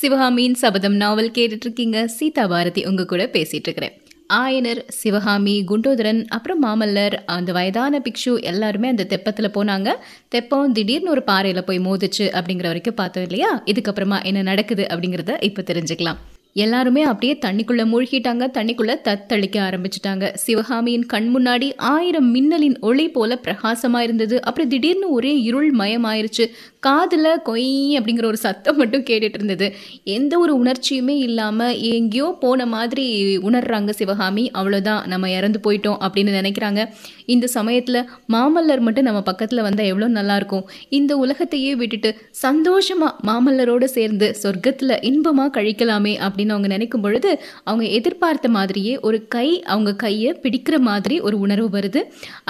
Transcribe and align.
சிவகாமியின் 0.00 0.54
சபதம் 0.54 0.94
நாவல் 0.94 1.30
கேட்டுட்டு 1.30 1.66
இருக்கீங்க 1.66 2.06
சீதா 2.06 2.46
பாரதி 2.46 2.84
உங்க 2.84 3.04
கூட 3.04 3.26
பேசிட்டு 3.32 3.66
இருக்கிறேன் 3.68 3.94
ஆயனர் 4.34 4.80
சிவகாமி 4.88 5.64
குண்டோதரன் 5.64 6.24
அப்புறம் 6.28 6.62
மாமல்லர் 6.64 7.16
அந்த 7.26 7.52
வயதான 7.52 8.02
பிக்ஷு 8.04 8.42
எல்லாருமே 8.42 8.88
அந்த 8.88 9.06
தெப்பத்தில் 9.08 9.54
போனாங்க. 9.54 9.94
தெப்பம் 10.28 10.72
திடீர்னு 10.72 11.10
ஒரு 11.10 11.22
பாறையில் 11.22 11.64
போய் 11.64 11.78
மோதிச்சு 11.78 12.26
அப்படிங்கிற 12.38 12.62
வரைக்கும் 12.62 12.94
பார்த்தோம் 12.94 13.22
இல்லையா? 13.22 13.62
இதுக்கப்புறமா 13.66 14.24
என்ன 14.24 14.42
நடக்குது 14.42 14.86
அப்படிங்கிறத 14.90 15.36
இப்போ 15.40 15.62
தெரிஞ்சுக்கலாம். 15.62 16.16
எல்லாருமே 16.52 17.02
அப்படியே 17.02 17.38
தண்ணிக்குள்ள 17.46 17.82
மூழ்கிட்டாங்க. 17.92 18.44
தண்ணிக்குள்ள 18.54 18.94
தத்தளிக்க 19.04 19.56
ஆரம்பிச்சிட்டாங்க. 19.68 20.34
சிவகாமியின் 20.34 21.06
கண் 21.06 21.36
முன்னாடி 21.36 21.72
ஆயிரம் 21.76 22.30
மின்னலின் 22.30 22.78
ஒளி 22.78 23.08
போல 23.08 23.40
பிரகாசமா 23.42 23.98
இருந்தது. 23.98 24.42
அப்புறம் 24.42 24.68
திடீர்னு 24.68 25.10
ஒரே 25.10 25.40
இருள் 25.40 25.74
மயமாயிருச்சு. 25.74 26.50
காதுல 26.86 27.42
கொய் 27.42 27.98
அப்படிங்கிற 27.98 28.24
ஒரு 28.24 28.36
சத்தம் 28.36 28.76
மட்டும் 28.76 29.02
கேட்டுட்டு 29.02 29.34
இருந்தது. 29.34 29.74
எந்த 30.04 30.38
ஒரு 30.38 30.62
உணர்ச்சியுமே 30.62 31.18
இல்லாம 31.18 31.74
எங்கேயோ 31.74 32.36
போன 32.40 32.66
மாதிரி 32.66 33.38
உணர்றாங்க 33.38 33.90
சிவகாமி. 33.90 34.50
அவ்வளோதான் 34.54 35.06
நம்ம 35.06 35.30
இறந்து 35.30 35.60
போயிட்டோம் 35.64 35.98
அப்படின்னு 36.00 36.34
நினைக்கிறாங்க. 36.40 36.88
இந்த 37.26 37.48
சமயத்துல 37.54 38.04
மாமல்லர் 38.32 38.80
மட்டும் 38.80 39.04
நம்ம 39.04 39.22
பக்கத்துல 39.26 39.62
வந்தா 39.62 39.82
எவ்வளோ 39.82 40.08
நல்லா 40.08 40.36
இருக்கும் 40.36 40.68
இந்த 40.88 41.16
உலகத்தையே 41.16 41.74
விட்டுட்டு 41.74 42.14
சந்தோஷமா 42.42 43.10
மாமல்லரோட 43.26 43.84
சேர்ந்து 43.84 44.36
சொர்க்கத்துல 44.42 44.96
இன்பமா 45.02 45.50
கழிக்கலாமே 45.52 46.38
அப்படின்னு 46.40 46.56
அவங்க 46.56 46.68
நினைக்கும் 46.74 47.04
பொழுது 47.04 47.30
அவங்க 47.68 47.84
எதிர்பார்த்த 47.98 48.48
மாதிரியே 48.56 48.94
ஒரு 49.08 49.18
கை 49.34 49.48
அவங்க 49.72 49.90
கையை 50.04 50.30
பிடிக்கிற 50.44 50.76
மாதிரி 50.88 51.16
ஒரு 51.26 51.36
உணர்வு 51.44 51.68
வருது. 51.76 52.00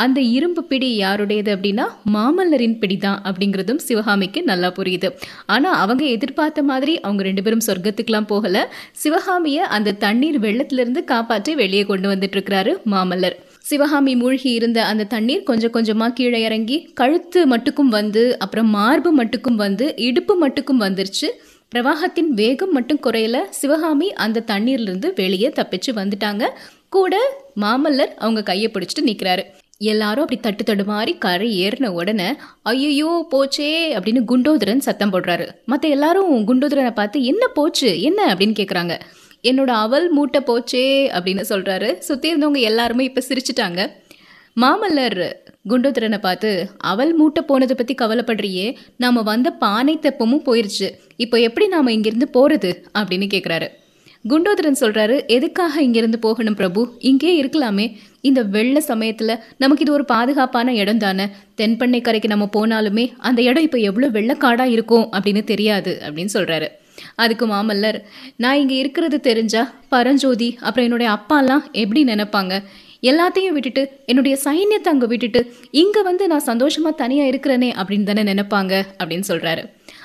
அந்த 0.05 0.19
இரும்பு 0.37 0.63
பிடி 0.71 0.91
யாருடையது 1.03 1.51
அப்படின்னா 1.57 1.87
மாமல்லரின் 2.17 2.79
பிடி 2.83 2.97
தான் 3.07 3.21
அப்படிங்கிறதும் 3.29 3.83
சிவகாமிக்கு 3.89 4.43
நல்லா 4.51 4.71
புரியுது. 4.79 5.11
ஆனால் 5.55 5.79
அவங்க 5.85 6.05
எதிர்பார்த்த 6.17 6.63
மாதிரி 6.71 6.95
அவங்க 7.07 7.23
ரெண்டு 7.29 7.45
பேரும் 7.47 7.67
சொர்க்கத்துக்கெலாம் 7.69 8.31
போகல. 8.33 8.67
சிவகாமியை 9.03 9.65
அந்த 9.77 9.97
தண்ணீர் 10.07 10.41
வெள்ளத்திலிருந்து 10.47 11.03
காப்பாற்றி 11.13 11.55
வெளியே 11.63 11.85
கொண்டு 11.93 12.09
வந்துட்டு 12.13 12.37
இருக்கிறாரு 12.39 12.75
மாமல்லர். 12.95 13.39
சிவகாமி 13.71 14.13
மூழ்கி 14.21 14.51
இருந்த 14.59 14.79
அந்த 14.91 15.09
தண்ணீர் 15.15 15.43
கொஞ்சம் 15.49 15.73
கொஞ்சமாக 15.75 16.15
கீழே 16.19 16.39
இறங்கி 16.47 16.77
கழுத்து 17.01 17.41
மட்டுக்கும் 17.53 17.93
வந்து 17.99 18.23
அப்புறம் 18.45 18.71
மார்பு 18.77 19.11
மட்டுக்கும் 19.21 19.59
வந்து 19.65 19.87
இடுப்பு 20.09 20.35
மட்டுக்கும் 20.45 20.83
வந்துருச்சு. 20.87 21.29
பிரவாகத்தின் 21.73 22.31
வேகம் 22.39 22.73
மட்டும் 22.73 23.01
குறையல 23.03 23.37
சிவகாமி 23.51 24.13
அந்த 24.13 24.45
தண்ணீர்லேருந்து 24.47 25.09
வெளியே 25.15 25.49
தப்பிச்சு 25.49 25.91
வந்துட்டாங்க. 25.99 26.45
கூட 26.89 27.15
மாமல்லர் 27.61 28.13
அவங்க 28.17 28.43
கையை 28.43 28.71
பிடிச்சிட்டு 28.75 29.03
நிற்கிறாரு 29.03 29.45
எல்லாரும் 29.79 30.25
அப்படி 30.25 30.41
தட்டு 30.41 30.65
தடு 30.65 30.85
மாதிரி 30.85 31.13
கரை 31.19 31.49
ஏறின 31.67 31.87
உடனே 31.87 32.27
ஐயோ 32.63 33.13
போச்சே 33.33 33.71
அப்படின்னு 33.97 34.23
குண்டோதரன் 34.33 34.85
சத்தம் 34.87 35.13
போடுறாரு. 35.13 35.47
மற்ற 35.65 35.89
எல்லாரும் 35.89 36.33
குண்டோதரனை 36.49 36.91
பார்த்து 36.91 37.25
என்ன 37.25 37.47
போச்சு? 37.47 38.03
என்ன? 38.03 38.35
அப்படின்னு 38.35 38.59
கேட்குறாங்க 38.61 38.97
என்னோட 39.45 39.71
அவல் 39.85 40.09
மூட்டை 40.11 40.41
போச்சே 40.41 40.85
அப்படின்னு 41.17 41.45
சொல்கிறாரு 41.49 41.99
சுற்றி 41.99 42.29
இருந்தவங்க 42.33 42.61
எல்லாருமே 42.71 43.05
இப்போ 43.05 43.23
சிரிச்சிட்டாங்க. 43.29 43.81
மாமல்லர் 44.57 45.23
குண்டோதரனை 45.65 46.19
பார்த்து 46.19 46.51
அவள் 46.91 47.13
மூட்டை 47.13 47.43
போனதை 47.43 47.75
பற்றி 47.77 47.95
கவலைப்படுறியே 47.95 48.67
நாம் 48.97 49.23
வந்த 49.23 49.49
பானை 49.63 49.95
தெப்பமும் 49.97 50.47
போயிடுச்சு 50.47 50.89
இப்போ 51.17 51.39
எப்படி 51.41 51.67
நாம் 51.69 51.87
இங்கிருந்து 51.87 52.29
போகிறது 52.29 52.71
அப்படின்னு 52.99 53.27
கேட்குறாரு 53.27 53.69
குண்டோதரன் 54.25 54.81
சொல்கிறாரு 54.81 55.15
எதுக்காக 55.27 55.75
இங்கிருந்து 55.83 56.19
போகணும் 56.19 56.57
பிரபு? 56.57 56.81
இங்கே 57.01 57.31
இருக்கலாமே. 57.43 57.87
இந்த 58.21 58.41
வெள்ள 58.43 58.81
சமயத்தில் 58.81 59.41
நமக்கு 59.57 59.85
இது 59.85 59.93
ஒரு 59.93 60.05
பாதுகாப்பான 60.05 60.75
இடம் 60.75 60.99
தானே. 60.99 61.27
தென்பண்ணை 61.57 62.01
கரைக்கு 62.01 62.29
நம்ம 62.29 62.49
போனாலுமே 62.57 63.05
அந்த 63.19 63.41
இடம் 63.43 63.63
இப்போ 63.63 63.79
எவ்வளோ 63.79 64.09
வெள்ளக்காடாக 64.09 64.75
இருக்கும் 64.77 65.07
அப்படின்னு 65.13 65.45
தெரியாது 65.45 65.95
அப்படின்னு 66.07 66.35
சொல்கிறாரு 66.35 66.69
அதுக்கு 67.17 67.47
மாமல்லர் 67.47 67.99
நான் 68.37 68.61
இங்கே 68.61 68.77
இருக்கிறது 68.77 69.21
தெரிஞ்சா 69.21 69.63
பரஞ்சோதி 69.89 70.51
அப்புறம் 70.61 70.85
என்னுடைய 70.85 71.11
அப்பாலாம் 71.17 71.65
எப்படி 71.73 72.05
நினைப்பாங்க? 72.05 72.55
எல்லாத்தையும் 73.03 73.53
விட்டுட்டு 73.53 73.83
என்னுடைய 74.07 74.39
சைன்யத்தை 74.45 74.89
அங்கே 74.89 75.07
விட்டுட்டு 75.07 75.53
இங்கே 75.71 76.03
வந்து 76.03 76.27
நான் 76.27 76.41
சந்தோஷமாக 76.41 76.95
தனியாக 76.95 77.31
இருக்கிறேனே 77.31 77.71
அப்படின்னு 77.81 78.03
தானே 78.03 78.23
நினைப்பாங்க 78.23 78.83
அப்படின்னு 78.99 79.29
சொல்கிறாரு 79.29 79.65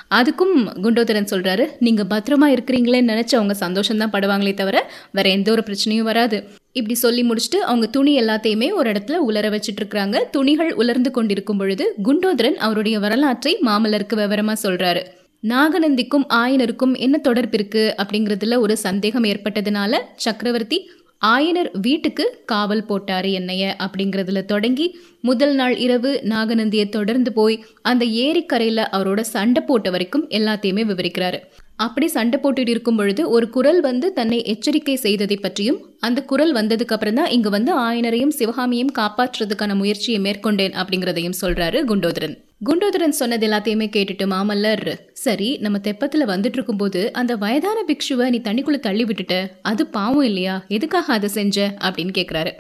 அதுக்கும் 0.10 0.56
குண்டோதரன் 0.82 1.32
சொல்கிறாரு 1.32 1.64
நீங்கள் 1.80 2.06
பத்திரமா 2.06 2.48
இருக்கிறீங்களேன்னு 2.48 3.12
நினச்சி 3.14 3.36
அவங்க 3.36 3.56
சந்தோஷம்தான் 3.60 4.14
படுவாங்களே 4.14 4.54
தவிர 4.54 4.92
வேற 5.12 5.30
எந்த 5.30 5.52
ஒரு 5.52 5.64
பிரச்சனையும் 5.66 6.10
வராது. 6.10 6.44
இப்படி 6.72 6.96
சொல்லி 6.96 7.22
முடிச்சுட்டு 7.24 7.56
அவங்க 7.56 7.88
துணி 7.88 8.20
எல்லாத்தையுமே 8.22 8.74
ஒரு 8.74 8.92
இடத்துல 8.92 9.16
உலர 9.16 9.50
வச்சுட்டு 9.50 9.82
இருக்கிறாங்க. 9.82 10.18
துணிகள் 10.32 10.74
உலர்ந்து 10.74 11.12
கொண்டிருக்கும் 11.12 11.58
பொழுது 11.58 11.96
குண்டோதரன் 12.04 12.58
அவருடைய 12.58 13.00
வரலாற்றை 13.00 13.58
மாமல்லருக்கு 13.66 14.16
விவரமாக 14.16 14.70
சொல்கிறாரு 14.70 15.04
நாகநந்திக்கும் 15.44 16.28
ஆயனருக்கும் 16.34 16.94
என்ன 16.98 17.18
தொடர்பு 17.18 17.58
இருக்கு 17.58 17.96
அப்படிங்கிறதுல 17.98 18.58
ஒரு 18.58 18.78
சந்தேகம் 18.78 19.24
ஏற்பட்டதுனால 19.24 20.00
சக்கரவர்த்தி 20.16 20.90
ஆயனர் 21.26 21.70
வீட்டுக்கு 21.82 22.26
காவல் 22.46 22.86
போட்டாரு 22.90 23.30
என்னைய 23.32 23.76
அப்படிங்கிறதுல 23.80 24.42
தொடங்கி 24.46 24.88
முதல் 25.22 25.56
நாள் 25.56 25.76
இரவு 25.78 26.12
நாகநந்தியை 26.24 26.86
தொடர்ந்து 26.90 27.32
போய் 27.34 27.58
அந்த 27.82 28.06
ஏரிக்கரையில் 28.26 28.84
அவரோட 28.92 29.22
சண்டை 29.34 29.62
போட்ட 29.64 29.90
வரைக்கும் 29.90 30.26
எல்லாத்தையுமே 30.30 30.84
விவரிக்கிறாரு. 30.92 31.40
அப்படி 31.76 32.08
சண்டை 32.08 32.40
போட்டுட்டு 32.40 32.70
இருக்கும் 32.70 32.96
பொழுது 32.96 33.30
ஒரு 33.30 33.50
குரல் 33.50 33.82
வந்து 33.82 34.14
தன்னை 34.14 34.44
எச்சரிக்கை 34.44 34.96
செய்ததை 34.96 35.38
பற்றியும் 35.38 35.80
அந்த 36.00 36.24
குரல் 36.24 36.54
வந்ததுக்கு 36.56 36.94
அப்புறம் 36.96 37.14
தான் 37.14 37.30
இங்க 37.30 37.50
வந்து 37.50 37.80
ஆயனரையும் 37.80 38.28
சிவகாமியும் 38.28 38.92
காப்பாற்றுறதுக்கான 39.00 39.76
முயற்சியை 39.76 40.20
மேற்கொண்டேன் 40.20 40.72
அப்படிங்கிறதையும் 40.72 41.38
சொல்றாரு 41.42 41.84
குண்டோதரன். 41.84 42.38
குண்டோதரன் 42.66 43.10
சொன்னது 43.10 43.48
எல்லாத்தையுமே 43.48 43.88
கேட்டுட்டு 43.96 44.26
மாமல்லர் 44.26 44.94
சரி 45.14 45.58
நம்ம 45.58 45.78
தெப்பத்துல 45.78 46.28
வந்துட்டு 46.28 46.54
இருக்கும்போது 46.54 47.14
அந்த 47.14 47.36
வயதான 47.36 47.84
பிக்ஷுவை 47.88 48.30
நீ 48.30 48.42
தண்ணிக்குள்ள 48.44 48.80
தள்ளி 48.80 49.04
விட்டுட்ட. 49.04 49.48
அது 49.62 49.88
பாவம் 49.88 50.24
இல்லையா? 50.24 50.66
எதுக்காக 50.68 51.14
அதை 51.14 51.30
செஞ்ச? 51.30 51.76
அப்படின்னு 51.82 52.14
கேக்குறாரு. 52.18 52.52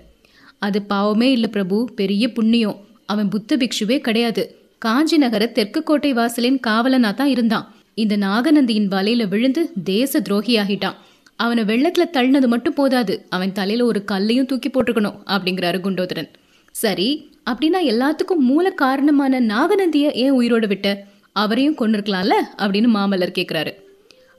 அது 0.59 0.81
பாவமே 0.81 1.31
இல்லை 1.31 1.49
பிரபு. 1.49 1.89
பெரிய 1.95 2.31
புண்ணியம். 2.31 2.85
அவன் 3.05 3.29
புத்த 3.29 3.57
பிக்ஷுவே 3.57 3.97
கிடையாது. 3.99 4.55
காஞ்சி 4.77 5.17
நகர 5.17 5.45
தெற்கு 5.45 5.83
கோட்டை 5.83 6.13
வாசலின் 6.13 6.59
காவலனா 6.67 7.13
தான் 7.13 7.27
இருந்தான். 7.27 7.75
இந்த 7.95 8.15
நாகநந்தியின் 8.17 8.87
வலையில 8.93 9.27
விழுந்து 9.27 9.61
தேச 9.83 10.19
துரோகியாகிட்டான். 10.19 10.97
அவனை 11.39 11.63
வெள்ளத்துல 11.63 12.03
தள்ளினது 12.15 12.47
மட்டும் 12.47 12.73
போதாது. 12.73 13.13
அவன் 13.29 13.51
தலையில 13.51 13.85
ஒரு 13.85 13.99
கல்லையும் 14.03 14.45
தூக்கி 14.45 14.69
போட்டுக்கணும் 14.69 15.17
அப்படிங்கிறாரு 15.25 15.79
குண்டோதரன். 15.85 16.29
சரி 16.75 17.09
அப்படின்னா 17.49 17.79
எல்லாத்துக்கும் 17.91 18.43
மூல 18.49 18.65
காரணமான 18.83 19.39
நாகநந்திய 19.53 20.07
ஏன் 20.23 20.35
உயிரோட 20.39 20.67
விட்ட? 20.67 20.89
அவரையும் 21.31 21.77
கொண்டிருக்கலாம்ல 21.79 22.35
அப்படின்னு 22.57 22.89
மாமல்லர் 22.97 23.37
கேட்குறாரு 23.37 23.71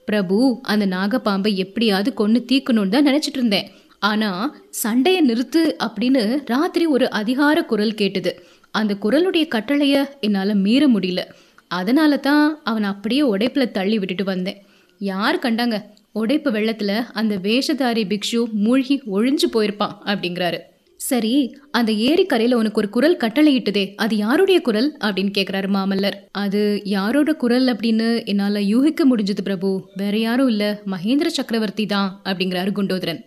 பிரபு 0.05 0.37
அந்த 0.62 0.84
நாகப்பாம்பை 0.87 1.53
எப்படியாவது 1.55 2.11
கொன்று 2.15 2.41
தீக்கணும்னு 2.50 2.88
தான் 2.88 3.09
நினச்சிட்டு 3.09 3.41
இருந்தேன். 3.41 3.71
ஆனால் 3.99 4.44
சண்டையை 4.83 5.21
நிறுத்து 5.31 5.62
அப்படின்னு 5.87 6.23
ராத்திரி 6.47 6.87
ஒரு 6.87 7.06
அதிகார 7.11 7.65
குரல் 7.65 7.99
கேட்டது. 8.00 8.33
அந்த 8.71 8.93
குரலுடைய 9.05 9.44
கட்டளையை 9.49 10.03
என்னால் 10.21 10.55
மீற 10.67 10.88
முடியல. 10.88 11.23
அதனால 11.69 12.16
தான் 12.16 12.60
அவனை 12.65 12.88
அப்படியே 12.88 13.21
உடைப்பில் 13.21 13.71
தள்ளி 13.71 13.99
விட்டுட்டு 13.99 14.25
வந்தேன். 14.25 14.62
யார் 14.99 15.38
கண்டாங்க? 15.38 15.82
உடைப்பு 16.12 16.50
வெள்ளத்தில் 16.50 17.03
அந்த 17.12 17.37
வேஷதாரி 17.37 18.04
பிக்ஷு 18.04 18.44
மூழ்கி 18.53 19.03
ஒழிஞ்சு 19.12 19.47
போயிருப்பான் 19.53 19.97
அப்படிங்கிறாரு. 20.05 20.59
சரி 20.97 21.56
அந்த 21.71 21.93
ஏரிக்கரையில் 21.93 22.55
உனக்கு 22.55 22.78
ஒரு 22.78 22.88
குரல் 22.88 23.16
கட்டளையிட்டதே 23.16 23.94
அது 23.94 24.16
யாருடைய 24.16 24.60
குரல்? 24.60 24.97
அப்படின்னு 25.00 25.32
கேட்குறாரு 25.38 25.69
மாமல்லர். 25.75 26.12
அது 26.32 26.81
யாரோட 26.84 27.32
குரல் 27.32 27.66
அப்படின்னு 27.66 28.25
என்னால் 28.25 28.62
யூகிக்க 28.62 29.06
முடிஞ்சது 29.06 29.43
பிரபு. 29.43 29.91
வேற 29.97 30.19
யாரும் 30.19 30.49
இல்லை 30.49 30.66
மகேந்திர 30.66 31.26
சக்கரவர்த்தி 31.26 31.87
தான் 31.87 32.21
அப்படிங்கிறாரு 32.25 32.72
குண்டோதரன். 32.72 33.21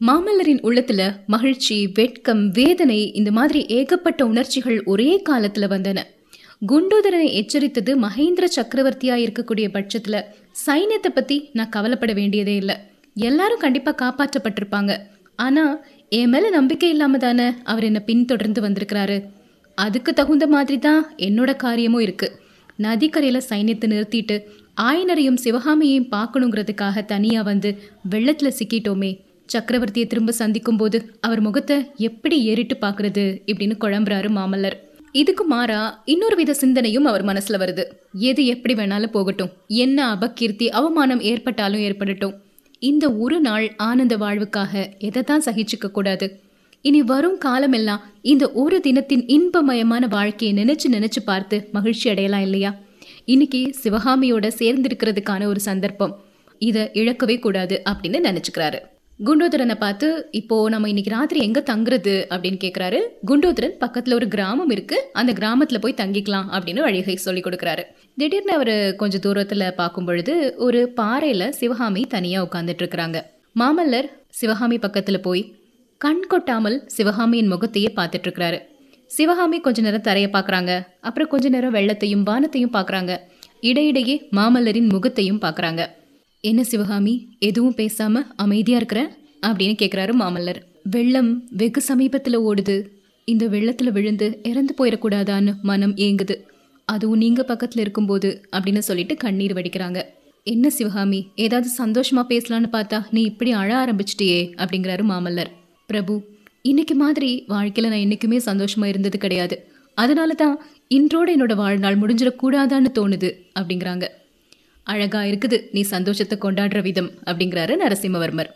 மாமல்லரின் 0.00 0.62
உள்ளத்துல 0.62 1.16
மகிழ்ச்சி 1.26 1.90
வெட்கம் 1.94 2.50
வேதனை 2.50 3.12
இந்த 3.12 3.32
மாதிரி 3.32 3.64
ஏகப்பட்ட 3.66 4.26
உணர்ச்சிகள் 4.26 4.82
ஒரே 4.84 5.22
காலத்துல 5.30 5.68
வந்தன. 5.74 5.98
குண்டோதரனை 6.70 7.28
எச்சரித்தது 7.38 7.92
மகேந்திர 8.04 8.44
சக்கரவர்த்தியா 8.56 9.14
இருக்கக்கூடிய 9.22 9.66
பட்சத்துல 9.72 10.16
சைன்யத்தை 10.66 11.10
பத்தி 11.14 11.50
நான் 11.52 11.68
கவலைப்பட 11.68 12.12
வேண்டியதே 12.12 12.56
இல்லை. 12.56 12.76
எல்லாரும் 13.14 13.58
கண்டிப்பா 13.58 13.92
காப்பாற்றப்பட்டிருப்பாங்க. 14.02 14.96
ஆனா 15.36 15.78
என் 16.08 16.28
மேல 16.28 16.50
நம்பிக்கை 16.50 16.90
இல்லாம 16.90 17.18
தானே 17.18 17.52
அவர் 17.64 17.84
என்னை 17.84 18.00
பின்தொடர்ந்து 18.06 18.60
வந்திருக்கிறாரு. 18.62 19.24
அதுக்கு 19.74 20.12
தகுந்த 20.12 20.46
மாதிரி 20.46 20.78
தான் 20.78 21.14
என்னோட 21.16 21.56
காரியமும் 21.56 22.00
இருக்கு. 22.00 22.40
நதிக்கரையில 22.82 23.40
சைன்யத்தை 23.50 23.90
நிறுத்திட்டு 23.94 24.38
ஆயனரையும் 24.80 25.42
சிவகாமியையும் 25.44 26.10
பார்க்கணுங்கிறதுக்காக 26.10 27.04
தனியா 27.04 27.42
வந்து 27.42 27.78
வெள்ளத்துல 28.10 28.52
சிக்கிட்டோமே. 28.60 29.20
சக்கரவர்த்தியை 29.52 30.06
திரும்ப 30.06 30.32
சந்திக்கும் 30.32 30.76
போது 30.76 31.18
அவர் 31.20 31.40
முகத்தை 31.40 31.90
எப்படி 31.96 32.42
ஏறிட்டு 32.44 32.76
பார்க்குறது? 32.80 33.26
இப்படின்னு 33.46 33.76
குழம்புறாரு 33.84 34.30
மாமல்லர். 34.40 34.78
இதுக்கு 35.20 35.44
மாறா 35.44 36.02
இன்னொரு 36.04 36.36
வித 36.36 36.54
சிந்தனையும் 36.54 37.04
அவர் 37.04 37.24
மனசுல 37.24 37.58
வருது. 37.58 37.84
எது 38.12 38.46
எப்படி 38.46 38.74
வேணாலும் 38.74 39.14
போகட்டும். 39.16 39.50
என்ன 39.66 39.98
அபகீர்த்தி 40.14 40.66
அவமானம் 40.68 41.20
ஏற்பட்டாலும் 41.20 41.80
ஏற்படட்டும். 41.80 42.34
இந்த 42.78 43.12
ஒரு 43.12 43.40
நாள் 43.40 43.74
ஆனந்த 43.76 44.16
வாழ்வுக்காக 44.16 44.98
எதை 44.98 45.22
தான் 45.22 45.42
சகிச்சுக்க 45.44 45.90
கூடாது. 45.92 46.40
இனி 46.82 47.02
வரும் 47.02 47.38
காலமெல்லாம் 47.38 48.02
இந்த 48.22 48.50
ஒரு 48.52 48.80
தினத்தின் 48.80 49.24
இன்பமயமான 49.26 50.08
வாழ்க்கையை 50.08 50.64
நினைச்சு 50.64 50.88
நினைச்சு 50.90 51.22
பார்த்து 51.24 51.68
மகிழ்ச்சி 51.72 52.10
அடையலாம் 52.10 52.42
இல்லையா? 52.42 52.72
இன்னைக்கு 53.24 53.74
சிவகாமியோட 53.82 54.50
சேர்ந்திருக்கிறதுக்கான 54.58 55.46
ஒரு 55.46 55.60
சந்தர்ப்பம். 55.60 56.16
இதை 56.58 56.82
இழக்கவே 56.94 57.38
கூடாது 57.38 57.82
அப்படின்னு 57.90 58.28
நினைச்சுக்கிறாரு. 58.28 58.80
குண்டோதரனை 59.22 59.74
பார்த்து 59.74 60.28
இப்போ 60.30 60.68
நம்ம 60.68 60.88
இன்னைக்கு 60.88 61.12
ராத்திரி 61.12 61.40
எங்க 61.40 61.62
தங்குறது? 61.66 62.14
அப்படின்னு 62.30 62.58
கேட்கிறாரு 62.64 63.00
குண்டோதரன் 63.26 63.76
பக்கத்துல 63.80 64.14
ஒரு 64.14 64.28
கிராமம் 64.28 64.70
இருக்கு. 64.70 65.04
அந்த 65.12 65.32
கிராமத்துல 65.32 65.78
போய் 65.78 65.94
தங்கிக்கலாம் 65.96 66.48
அப்படின்னு 66.52 66.80
வழிகை 66.80 67.16
சொல்லி 67.16 67.40
கொடுக்குறாரு. 67.40 67.82
திடீர்னு 68.16 68.52
அவர் 68.52 68.96
கொஞ்சம் 68.96 69.20
தூரத்துல 69.20 69.70
பார்க்கும் 69.70 70.04
பொழுது 70.04 70.54
ஒரு 70.56 70.92
பாறையில 70.96 71.48
சிவகாமி 71.48 72.00
தனியா 72.00 72.42
உட்கார்ந்துட்டு 72.42 72.82
இருக்கிறாங்க. 72.82 73.22
மாமல்லர் 73.60 74.08
சிவகாமி 74.28 74.76
பக்கத்துல 74.76 75.18
போய் 75.18 75.54
கண் 75.98 76.26
கொட்டாமல் 76.26 76.82
சிவகாமியின் 76.86 77.46
முகத்தையே 77.46 77.92
பார்த்துட்டு 77.96 78.26
இருக்கிறாரு. 78.26 78.60
சிவகாமி 79.06 79.60
கொஞ்ச 79.60 79.82
நேரம் 79.82 80.00
தரையை 80.00 80.30
பார்க்குறாங்க. 80.30 80.86
அப்புறம் 81.00 81.28
கொஞ்ச 81.28 81.48
நேரம் 81.48 81.74
வெள்ளத்தையும் 81.74 82.22
வானத்தையும் 82.22 82.72
பார்க்குறாங்க. 82.72 83.18
இடையிடையே 83.60 84.28
மாமல்லரின் 84.32 84.88
முகத்தையும் 84.88 85.40
பார்க்குறாங்க. 85.40 85.86
என்ன 86.48 86.64
சிவகாமி 86.64 87.12
எதுவும் 87.38 87.76
பேசாம 87.76 88.22
அமைதியா 88.36 88.76
இருக்கிற? 88.76 89.16
அப்படின்னு 89.46 89.76
கேட்குறாரு 89.82 90.12
மாமல்லர். 90.20 90.58
வெள்ளம் 90.82 91.48
வெகு 91.50 91.80
சமீபத்தில் 91.80 92.38
ஓடுது. 92.38 92.74
இந்த 93.24 93.46
வெள்ளத்தில் 93.46 93.92
விழுந்து 93.92 94.40
இறந்து 94.42 94.74
போயிடக்கூடாதான்னு 94.78 95.52
மனம் 95.60 95.94
ஏங்குது. 95.96 96.34
அதுவும் 96.88 97.18
நீங்கள் 97.18 97.44
பக்கத்தில் 97.44 97.82
இருக்கும்போது 97.82 98.48
அப்படின்னு 98.56 98.78
சொல்லிட்டு 98.78 99.14
கண்ணீர் 99.16 99.52
வடிக்கிறாங்க. 99.52 100.02
என்ன 100.46 100.70
சிவகாமி 100.70 101.20
ஏதாவது 101.34 101.68
சந்தோஷமாக 101.68 102.34
பேசலான்னு 102.34 102.68
பார்த்தா 102.72 103.00
நீ 103.10 103.22
இப்படி 103.22 103.50
அழ 103.50 103.70
ஆரம்பிச்சிட்டியே 103.84 104.40
அப்படிங்கிறாரு 104.56 105.06
மாமல்லர். 105.12 105.52
பிரபு 105.86 106.16
இன்னைக்கு 106.62 106.94
மாதிரி 106.94 107.44
வாழ்க்கையில் 107.46 107.92
நான் 107.92 108.02
என்றைக்குமே 108.02 108.38
சந்தோஷமாக 108.38 108.88
இருந்தது 108.88 109.18
கிடையாது. 109.18 109.58
அதனால 109.94 110.34
தான் 110.34 110.62
இன்றோட 110.94 111.30
என்னோட 111.36 111.54
வாழ்நாள் 111.54 111.98
முடிஞ்சிடக்கூடாதான்னு 111.98 112.92
தோணுது 112.98 113.32
அப்படிங்கிறாங்க. 113.60 114.04
அழகா 114.84 115.20
இருக்குது. 115.22 115.58
நீ 115.72 115.82
சந்தோஷத்தை 115.82 116.38
கொண்டாடுற 116.40 116.82
விதம் 116.82 117.10
அப்படிங்கிறாரு 117.26 117.74
நரசிம்மவர்மர். 117.84 118.50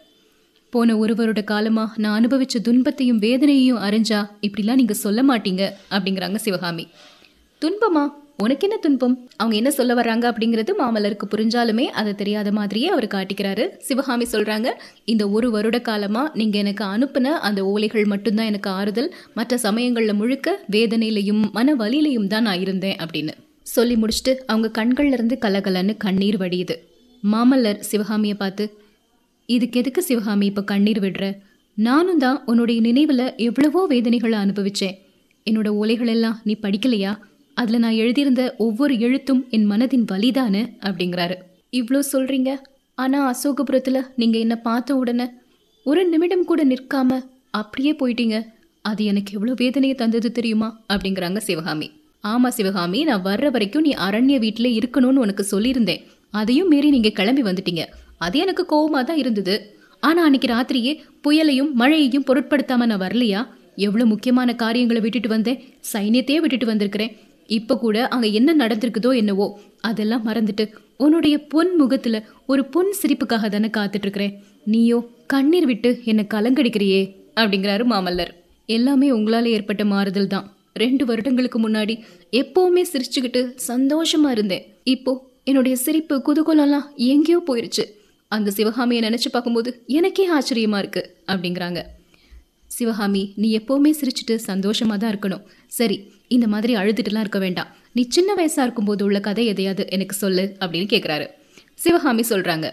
போன 0.71 0.97
ஒரு 0.97 1.15
வருட 1.15 1.43
காலமா 1.43 1.95
நான் 1.97 2.17
அனுபவிச்ச 2.19 2.59
துன்பத்தையும் 2.63 3.21
வேதனையையும் 3.21 3.83
அறிஞ்சா 3.83 4.31
இப்படிலாம் 4.43 4.75
நீங்க 4.75 4.95
சொல்ல 4.95 5.23
மாட்டீங்க 5.23 5.71
அப்படிங்கிறாங்க 5.91 6.35
சிவகாமி. 6.35 6.87
துன்பமா? 7.63 8.13
உனக்கு 8.37 8.69
என்ன 8.69 8.81
துன்பம்? 8.81 9.29
அவங்க 9.37 9.57
என்ன 9.57 9.71
சொல்ல 9.71 9.95
வர்றாங்க? 9.95 10.25
அப்படிங்கிறது 10.33 10.73
மாமல்லருக்கு 10.79 11.27
புரிஞ்சாலுமே 11.37 11.85
அதை 11.85 12.15
தெரியாத 12.15 12.53
மாதிரியே 12.53 12.89
அவர் 12.89 13.07
காட்டிக்கிறாரு. 13.07 13.77
சிவகாமி 13.79 14.27
சொல்றாங்க 14.33 14.71
இந்த 15.05 15.29
ஒரு 15.29 15.51
வருட 15.51 15.81
காலமா 15.81 16.31
நீங்க 16.35 16.59
எனக்கு 16.59 16.85
அனுப்புன 16.85 17.25
அந்த 17.25 17.63
ஓலைகள் 17.65 18.07
மட்டும்தான் 18.07 18.47
எனக்கு 18.47 18.71
ஆறுதல். 18.71 19.15
மற்ற 19.35 19.59
சமயங்கள்ல 19.63 20.15
முழுக்க 20.15 20.61
வேதனையிலையும் 20.71 21.51
மன 21.53 21.75
வலியிலையும் 21.75 22.27
தான் 22.27 22.43
நான் 22.43 22.61
இருந்தேன் 22.61 22.97
அப்படின்னு. 22.97 23.35
சொல்லி 23.75 23.97
முடிச்சுட்டு 23.97 24.32
அவங்க 24.50 24.69
கண்கள்ல 24.79 25.17
இருந்து 25.17 25.37
கலகலன்னு 25.44 25.94
கண்ணீர் 26.05 26.38
வடியுது. 26.43 26.76
மாமல்லர் 27.23 27.81
சிவகாமியை 27.81 28.37
பார்த்து 28.43 28.65
இதுக்கு 29.49 29.81
எதுக்கு 29.81 30.00
சிவகாமி 30.03 30.47
இப்போ 30.47 30.62
கண்ணீர் 30.62 31.00
விடுற? 31.05 31.26
நானும் 31.79 32.19
தான் 32.19 32.38
உன்னுடைய 32.44 32.79
நினைவில் 32.81 33.25
எவ்வளவோ 33.37 33.81
வேதனைகளை 33.87 34.38
அனுபவித்தேன் 34.38 34.97
என்னோட 35.47 35.69
ஓலைகள் 35.81 36.11
எல்லாம் 36.15 36.38
நீ 36.44 36.55
படிக்கலையா? 36.62 37.12
அதில் 37.56 37.82
நான் 37.85 37.99
எழுதியிருந்த 38.03 38.43
ஒவ்வொரு 38.59 38.94
எழுத்தும் 38.99 39.43
என் 39.56 39.69
மனதின் 39.71 40.06
வலிதானு? 40.12 40.62
அப்படிங்கிறாரு. 40.87 41.37
இவ்வளோ 41.73 42.00
சொல்கிறீங்க 42.12 42.50
ஆனால் 42.99 43.26
அசோகபுரத்தில் 43.32 44.09
நீங்கள் 44.21 44.43
என்னை 44.44 44.56
பார்த்த 44.69 44.97
உடனே 44.97 45.26
ஒரு 45.87 46.03
நிமிடம் 46.09 46.44
கூட 46.44 46.61
நிற்காம 46.64 47.21
அப்படியே 47.50 47.93
போயிட்டீங்க. 48.00 48.37
அது 48.85 49.03
எனக்கு 49.05 49.31
எவ்வளோ 49.37 49.55
வேதனையை 49.62 49.97
தந்தது 49.97 50.31
தெரியுமா? 50.32 50.69
அப்படிங்கிறாங்க 50.93 51.38
சிவகாமி. 51.38 51.88
ஆமாம் 52.25 52.55
சிவகாமி 52.56 53.00
நான் 53.09 53.25
வர்ற 53.26 53.47
வரைக்கும் 53.55 53.85
நீ 53.87 53.93
அரண்ய 54.06 54.37
வீட்டில் 54.44 54.76
இருக்கணும்னு 54.79 55.23
உனக்கு 55.25 55.44
சொல்லியிருந்தேன். 55.53 56.03
அதையும் 56.41 56.70
மீறி 56.73 56.88
நீங்கள் 56.94 57.17
கிளம்பி 57.19 57.43
வந்துட்டீங்க. 57.49 57.82
அது 58.25 58.37
எனக்கு 58.44 58.62
கோவமாக 58.73 59.03
தான் 59.09 59.20
இருந்தது. 59.23 59.55
ஆனால் 60.03 60.26
அன்னைக்கு 60.29 60.49
ராத்திரியே 60.55 60.93
புயலையும் 61.25 61.70
மழையையும் 61.81 62.26
பொருட்படுத்தாமல் 62.29 62.91
நான் 62.91 63.03
வரலையா? 63.05 63.41
எவ்வளோ 63.87 64.05
முக்கியமான 64.12 64.55
காரியங்களை 64.62 65.00
விட்டுட்டு 65.05 65.29
வந்தேன். 65.35 65.61
சைன்யத்தையே 65.93 66.38
விட்டுட்டு 66.43 66.67
வந்திருக்கிறேன். 66.70 67.15
இப்போ 67.59 67.75
கூட 67.85 67.97
அங்கே 68.15 68.29
என்ன 68.38 68.55
நடந்திருக்குதோ 68.62 69.11
என்னவோ 69.21 69.47
அதெல்லாம் 69.88 70.26
மறந்துட்டு 70.29 70.64
உன்னுடைய 71.05 71.37
பொன் 71.53 71.73
முகத்தில் 71.81 72.25
ஒரு 72.53 72.62
பொன் 72.75 72.93
சிரிப்புக்காக 73.00 73.49
தானே 73.55 73.69
காத்துட்ருக்கிறேன். 73.79 74.35
நீயோ 74.73 74.99
கண்ணீர் 75.32 75.69
விட்டு 75.71 75.91
என்னை 76.11 76.25
கலங்கடிக்கிறியே 76.35 77.03
அப்படிங்கிறாரு 77.41 77.85
மாமல்லர். 77.93 78.32
எல்லாமே 78.69 79.09
உங்களால் 79.17 79.53
ஏற்பட்ட 79.56 79.82
மாறுதல் 79.93 80.32
தான் 80.35 80.47
ரெண்டு 80.83 81.05
வருடங்களுக்கு 81.11 81.59
முன்னாடி 81.67 81.95
எப்பவுமே 82.41 82.83
சிரிச்சுக்கிட்டு 82.93 83.43
சந்தோஷமா 83.69 84.31
இருந்தேன். 84.37 84.65
இப்போ 84.95 85.13
என்னுடைய 85.51 85.75
சிரிப்பு 85.85 86.17
குதூகலம்லாம் 86.27 86.89
எங்கேயோ 87.13 87.41
போயிருச்சு. 87.49 87.85
அந்த 88.33 88.49
சிவகாமியை 88.57 89.03
நினைச்சு 89.09 89.29
பார்க்கும்போது 89.35 89.71
எனக்கே 89.99 90.25
ஆச்சரியமா 90.37 90.79
இருக்கு 90.83 91.03
அப்படிங்கிறாங்க. 91.33 91.83
சிவகாமி 92.71 93.23
நீ 93.43 93.49
எப்பவுமே 93.59 93.93
சிரிச்சுட்டு 94.01 94.35
சந்தோஷமா 94.51 94.97
தான் 95.03 95.13
இருக்கணும். 95.13 95.45
சரி 95.79 95.97
இந்த 96.37 96.47
மாதிரி 96.55 96.73
அழுதுட்டுலாம் 96.81 97.25
இருக்க 97.27 97.41
வேண்டாம். 97.45 97.71
நீ 97.97 98.03
சின்ன 98.17 98.31
வயசா 98.39 98.63
இருக்கும்போது 98.67 99.03
உள்ள 99.07 99.19
கதை 99.29 99.45
எதையாவது 99.53 99.85
எனக்கு 99.97 100.15
சொல்லு 100.23 100.45
அப்படின்னு 100.61 100.89
கேட்குறாரு 100.95 101.27
சிவகாமி 101.85 102.25
சொல்றாங்க 102.31 102.67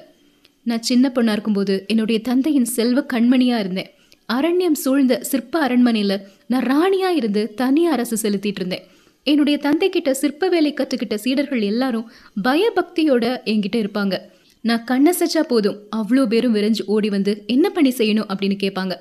நான் 0.70 0.86
சின்ன 0.90 1.12
பொண்ணா 1.16 1.34
இருக்கும்போது 1.36 1.74
என்னுடைய 1.92 2.20
தந்தையின் 2.30 2.70
செல்வ 2.76 3.00
கண்மணியா 3.14 3.58
இருந்தேன். 3.64 3.90
அரண்யம் 4.30 4.78
சூழ்ந்த 4.84 5.20
சிற்ப 5.24 5.60
அரண்மனையில் 5.60 6.18
நான் 6.48 6.66
ராணியா 6.66 7.10
இருந்து 7.10 7.54
தனி 7.54 7.88
அரசு 7.88 8.30
செலுத்திட்டு 8.30 8.62
இருந்தேன். 8.62 8.86
என்னுடைய 9.24 9.58
தந்தை 9.58 9.90
கிட்ட 9.90 10.14
சிற்ப 10.14 10.48
வேலை 10.48 10.74
கற்றுக்கிட்ட 10.74 11.16
சீடர்கள் 11.16 11.62
எல்லாரும் 11.62 12.10
பயபக்தியோட 12.44 13.26
என்கிட்ட 13.52 13.78
இருப்பாங்க. 13.84 14.18
நான் 14.62 14.86
கண்ணசைச்சா 14.92 15.42
போதும் 15.42 15.78
அவ்வளோ 15.96 16.26
பேரும் 16.26 16.56
விரைஞ்சு 16.56 16.84
ஓடி 16.86 17.10
வந்து 17.10 17.44
என்ன 17.48 17.70
பண்ணி 17.70 17.94
செய்யணும் 17.98 18.30
அப்படின்னு 18.32 18.58
கேட்பாங்க. 18.64 18.96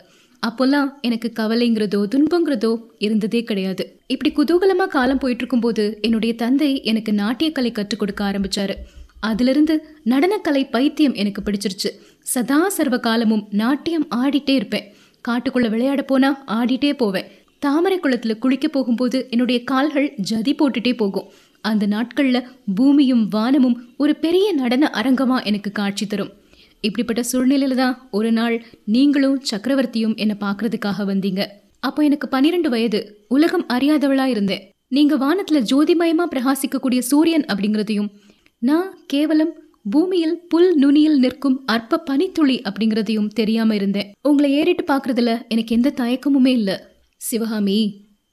அப்போல்லாம் 0.47 0.88
எனக்கு 1.00 1.32
கவலைங்கிறதோ 1.41 2.00
துன்பங்கிறதோ 2.15 2.73
இருந்ததே 2.99 3.44
கிடையாது. 3.44 3.85
இப்படி 4.06 4.31
குதூகலமாக 4.35 4.87
காலம் 4.87 5.19
போயிட்டு 5.19 5.43
இருக்கும்போது 5.43 5.99
என்னுடைய 6.00 6.35
தந்தை 6.35 6.82
எனக்கு 6.82 7.12
நாட்டியக்கலை 7.12 7.73
கற்றுக் 7.73 7.99
கொடுக்க 7.99 8.25
ஆரம்பிச்சாரு. 8.25 8.75
அதிலிருந்து 9.21 9.75
நடனக்கலை 10.05 10.71
பைத்தியம் 10.71 11.15
எனக்கு 11.15 11.43
பிடிச்சிருச்சு. 11.43 11.91
சதா 12.21 12.69
சர்வ 12.69 12.99
காலமும் 12.99 13.47
நாட்டியம் 13.50 14.06
ஆடிட்டே 14.17 14.55
இருப்பேன். 14.55 14.94
காட்டுக்குள்ள 15.29 15.71
விளையாட 15.71 16.03
போனா 16.03 16.44
ஆடிட்டே 16.47 16.93
போவேன். 16.93 17.29
தாமரை 17.59 18.00
குளத்துல 18.00 18.38
குளிக்க 18.38 18.69
போகும்போது 18.69 19.26
என்னுடைய 19.31 19.65
கால்கள் 19.65 20.15
ஜதி 20.17 20.55
போட்டுட்டே 20.55 20.97
போகும். 20.97 21.29
அந்த 21.61 21.87
நாட்கள்ல 21.87 22.44
பூமியும் 22.75 23.29
வானமும் 23.29 23.76
ஒரு 23.97 24.17
பெரிய 24.17 24.53
நடன 24.53 24.91
அரங்கமா 24.94 25.44
எனக்கு 25.44 25.73
காட்சி 25.73 26.06
தரும். 26.06 26.32
இப்படிப்பட்ட 26.81 27.23
சூழ்நிலையில 27.32 27.75
தான் 27.75 28.09
ஒரு 28.11 28.33
நாள் 28.33 28.64
நீங்களும் 28.85 29.43
சக்கரவர்த்தியும் 29.50 30.16
என்னை 30.16 30.37
பார்க்கறதுக்காக 30.40 31.07
வந்தீங்க. 31.07 31.47
அப்போ 31.81 32.02
எனக்கு 32.02 32.28
பன்னிரெண்டு 32.28 32.71
வயது 32.71 33.25
உலகம் 33.28 33.66
அறியாதவளா 33.69 34.25
இருந்தேன். 34.25 34.71
நீங்க 34.88 35.14
வானத்துல 35.16 35.61
ஜோதிமயமா 35.71 36.25
பிரகாசிக்கக்கூடிய 36.35 36.99
சூரியன் 36.99 37.45
அப்படிங்கிறதையும் 37.45 38.11
நான் 38.59 38.99
கேவலம் 39.07 39.52
பூமியில் 39.93 40.37
புல் 40.49 40.71
நுனியில் 40.76 41.19
நிற்கும் 41.19 41.57
அற்ப 41.67 41.99
பனித்துளி 41.99 42.61
அப்படிங்கிறதையும் 42.69 43.29
தெரியாம 43.29 43.75
இருந்தேன். 43.75 44.09
உங்களை 44.23 44.50
ஏறிட்டு 44.53 44.85
பாக்குறதுல 44.85 45.33
எனக்கு 45.49 45.75
எந்த 45.76 45.93
தயக்கமுமே 45.97 46.53
இல்லை. 46.61 46.76
சிவகாமி 47.21 47.79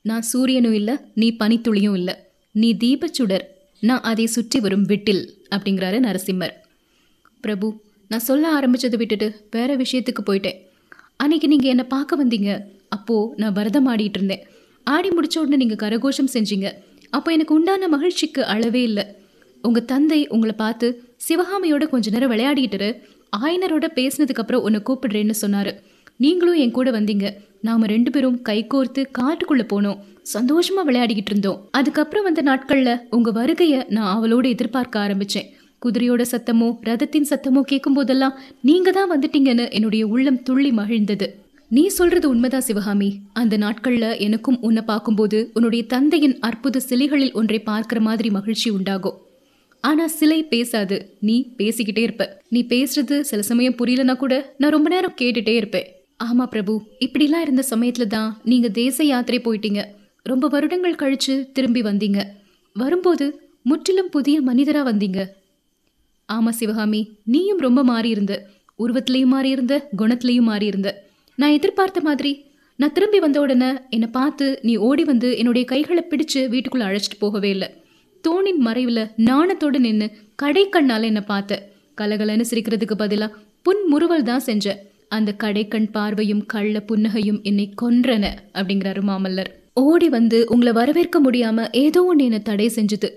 நான் 0.01 0.22
சூரியனும் 0.22 0.74
இல்லை 0.74 0.96
நீ 1.13 1.27
பனித்துளியும் 1.39 1.93
இல்லை. 1.93 2.15
நீ 2.51 2.70
தீபச்சுடர் 2.74 3.46
நான் 3.79 4.01
அதை 4.01 4.25
சுற்றி 4.25 4.60
வரும் 4.60 4.86
விட்டில் 4.86 5.22
அப்படிங்கிறாரு 5.55 6.00
நரசிம்மர். 6.08 6.55
பிரபு 7.41 7.67
நான் 8.08 8.27
சொல்ல 8.29 8.60
ஆரம்பிச்சதை 8.60 8.98
விட்டுட்டு 8.98 9.27
வேற 9.51 9.75
விஷயத்துக்கு 9.75 10.24
போயிட்டேன். 10.29 10.58
அன்னைக்கு 11.15 11.48
நீங்க 11.48 11.67
என்னை 11.67 11.86
பார்க்க 11.86 12.24
வந்தீங்க. 12.24 12.51
அப்போ 12.89 13.34
நான் 13.38 13.53
பரதம் 13.53 13.88
ஆடிட்டு 13.88 14.20
இருந்தேன். 14.20 14.43
ஆடி 14.84 15.10
முடிச்ச 15.10 15.38
உடனே 15.38 15.55
நீங்க 15.55 15.77
கரகோஷம் 15.84 16.34
செஞ்சீங்க. 16.34 16.70
அப்போ 17.10 17.31
எனக்கு 17.31 17.53
உண்டான 17.53 17.88
மகிழ்ச்சிக்கு 17.88 18.46
அளவே 18.46 18.81
இல்லை. 18.81 19.03
உங்க 19.62 19.79
தந்தை 19.79 20.27
உங்களை 20.27 20.53
பார்த்து 20.58 20.88
சிவகாமியோட 21.27 21.89
கொஞ்ச 21.89 22.09
நேரம் 22.09 22.31
விளையாடிட்டு 22.31 22.97
ஆயனரோட 23.39 23.85
பேசினதுக்கப்புறம் 23.95 24.63
உன்னை 24.65 24.81
கூப்பிடுறேன்னு 24.85 25.33
சொன்னாரு. 25.41 25.71
நீங்களும் 26.15 26.55
என் 26.55 26.71
கூட 26.71 26.91
வந்தீங்க. 26.91 27.33
நாம 27.61 27.85
ரெண்டு 27.85 28.11
பேரும் 28.11 28.41
கைகோர்த்து 28.49 29.01
காட்டுக்குள்ள 29.19 29.63
போனோம். 29.73 29.99
சந்தோஷமா 30.33 30.81
விளையாடிக்கிட்டு 30.85 31.31
இருந்தோம். 31.33 31.67
அதுக்கப்புறம் 31.71 32.23
வந்த 32.23 32.41
நாட்கள்ல 32.41 33.01
உங்க 33.09 33.31
வருகைய 33.31 33.83
நான் 33.89 34.11
அவளோட 34.17 34.47
எதிர்பார்க்க 34.47 35.07
ஆரம்பிச்சேன். 35.07 35.47
குதிரையோட 35.85 36.25
சத்தமோ 36.31 36.77
ரதத்தின் 36.81 37.29
சத்தமோ 37.29 37.61
கேட்கும் 37.61 37.93
போதெல்லாம் 37.93 38.37
நீங்க 38.61 38.91
தான் 38.91 39.11
வந்துட்டீங்கன்னு 39.11 39.71
என்னுடைய 39.71 40.07
உள்ளம் 40.07 40.43
துள்ளி 40.43 40.71
மகிழ்ந்தது. 40.71 41.27
நீ 41.67 41.87
சொல்றது 41.87 42.29
உண்மைதான் 42.29 42.61
சிவகாமி. 42.61 43.19
அந்த 43.33 43.57
நாட்கள்ல 43.57 44.19
எனக்கும் 44.19 44.61
உன்னை 44.61 44.83
பார்க்கும்போது 44.83 45.49
உன்னுடைய 45.53 45.85
தந்தையின் 45.85 46.39
அற்புத 46.39 46.81
சிலைகளில் 46.89 47.33
ஒன்றை 47.33 47.59
பார்க்கிற 47.59 48.01
மாதிரி 48.01 48.29
மகிழ்ச்சி 48.29 48.69
உண்டாகும். 48.69 49.17
ஆனால் 49.83 50.07
சிலை 50.07 50.43
பேசாது. 50.43 51.17
நீ 51.19 51.35
பேசிக்கிட்டே 51.57 51.97
இருப்ப. 51.97 52.43
நீ 52.50 52.59
பேசுறது 52.69 53.19
சில 53.21 53.41
சமயம் 53.41 53.75
புரியலனா 53.75 54.15
கூட 54.17 54.53
நான் 54.57 54.71
ரொம்ப 54.71 54.89
நேரம் 54.89 55.17
கேட்டுட்டே 55.21 55.55
இருப்பேன். 55.55 55.88
ஆமா 56.23 56.45
பிரபு 56.45 56.73
இப்படிலாம் 57.00 57.41
இருந்த 57.41 57.63
சமயத்துல 57.69 58.05
தான் 58.07 58.41
நீங்க 58.43 58.69
தேச 58.69 59.03
யாத்திரை 59.03 59.39
போயிட்டீங்க. 59.43 59.83
ரொம்ப 60.25 60.47
வருடங்கள் 60.47 60.95
கழிச்சு 60.95 61.51
திரும்பி 61.51 61.81
வந்தீங்க. 61.81 62.19
வரும்போது 62.75 63.25
முற்றிலும் 63.61 64.09
புதிய 64.09 64.41
மனிதரா 64.41 64.81
வந்தீங்க. 64.83 65.19
ஆமா 66.29 66.50
சிவகாமி 66.50 67.01
நீயும் 67.23 67.59
ரொம்ப 67.59 67.83
மாறியிருந்த. 67.83 68.33
உருவத்திலையும் 68.79 69.33
மாறியிருந்த 69.35 69.73
குணத்திலையும் 69.97 70.50
மாறியிருந்த. 70.50 70.89
நான் 71.35 71.51
எதிர்பார்த்த 71.51 72.01
மாதிரி 72.01 72.31
நான் 72.79 72.93
திரும்பி 72.93 73.19
வந்த 73.19 73.41
உடனே 73.41 73.73
என்னை 73.89 74.07
பார்த்து 74.11 74.59
நீ 74.61 74.75
ஓடி 74.75 75.03
வந்து 75.03 75.38
என்னுடைய 75.38 75.65
கைகளை 75.65 76.03
பிடிச்சு 76.09 76.41
வீட்டுக்குள்ள 76.53 76.85
அழைச்சிட்டு 76.88 77.19
போகவே 77.19 77.50
இல்லை. 77.50 77.69
தோணின் 78.27 78.57
மறைவில் 78.57 79.07
நாணத்தோடு 79.17 79.79
நின்று 79.79 80.11
கடை 80.35 80.69
கண்ணால் 80.69 81.03
என்னை 81.03 81.21
பார்த்த. 81.21 81.69
கலகலன்னு 82.01 82.43
சிரிக்கிறதுக்கு 82.49 82.93
பதிலாக 82.93 83.35
புன் 83.61 83.87
முறுவல் 83.87 84.23
தான் 84.23 84.39
செஞ்ச. 84.39 84.89
அந்த 85.09 85.35
கடைக்கண் 85.43 85.91
பார்வையும் 85.91 86.45
கள்ள 86.45 86.83
புன்னகையும் 86.87 87.41
என்னை 87.41 87.73
கொன்றன 87.81 88.27
அப்படிங்கிறாரு 88.53 89.01
மாமல்லர். 89.07 89.45
ஓடி 89.73 90.09
வந்து 90.09 90.45
உங்களை 90.47 90.73
வரவேற்க 90.73 91.21
முடியாம 91.21 91.67
ஏதோ 91.71 92.03
ஒன்று 92.03 92.23
என்னை 92.23 92.41
தடை 92.41 92.71
செஞ்சுது. 92.75 93.09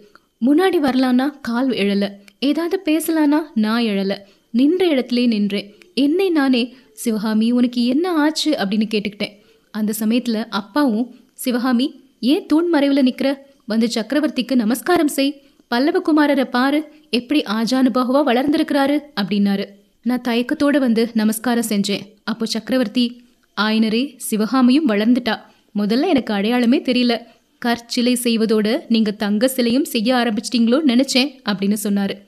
முன்னாடி 0.47 0.79
வரலான்னா 0.83 1.31
கால் 1.43 1.69
எழல. 1.69 2.11
ஏதாவது 2.39 2.81
பேசலானா 2.85 3.41
நான் 3.55 3.83
எழல. 3.83 4.19
நின்ற 4.51 4.87
இடத்துலே 4.87 5.27
நின்றேன். 5.27 5.75
என்னை 5.95 6.31
நானே 6.31 6.75
சிவகாமி 6.93 7.51
உனக்கு 7.51 7.85
என்ன 7.85 8.13
ஆச்சு? 8.13 8.53
அப்படின்னு 8.53 8.89
கேட்டுக்கிட்டேன். 8.95 9.33
அந்த 9.71 9.93
சமயத்துல 10.01 10.45
அப்பாவும் 10.51 11.15
சிவகாமி 11.33 12.01
ஏன் 12.21 12.47
தூண் 12.47 12.69
மறைவில் 12.69 13.03
நிற்கிற 13.03 13.47
வந்து 13.67 13.89
சக்கரவர்த்திக்கு 13.95 14.55
நமஸ்காரம் 14.55 15.09
செய். 15.09 15.43
பல்லவகுமாரரை 15.71 16.45
பாரு 16.45 16.93
எப்படி 17.11 17.43
ஆஜானுபாகுவா 17.43 18.21
வளர்ந்திருக்கிறாரு 18.27 18.99
அப்படின்னாரு. 19.21 19.65
நான் 20.03 20.25
தயக்கத்தோட 20.29 20.79
வந்து 20.79 21.11
நமஸ்காரம் 21.15 21.69
செஞ்சேன். 21.69 22.01
அப்போ 22.25 22.47
சக்கரவர்த்தி 22.47 23.23
ஆயனரே 23.61 24.15
சிவகாமியும் 24.17 24.89
வளர்ந்துட்டா. 24.89 25.41
முதல்ல 25.79 26.09
எனக்கு 26.09 26.35
அடையாளமே 26.35 26.79
தெரியல. 26.79 27.19
கற்சிலை 27.59 28.15
செய்வதோடு 28.15 28.85
நீங்கள் 28.89 29.17
தங்க 29.17 29.49
சிலையும் 29.49 29.85
செய்ய 29.85 30.15
ஆரம்பிச்சிட்டிங்களோன்னு 30.15 30.91
நினச்சேன் 30.93 31.31
அப்படின்னு 31.49 31.73
சொன்னார். 31.73 32.23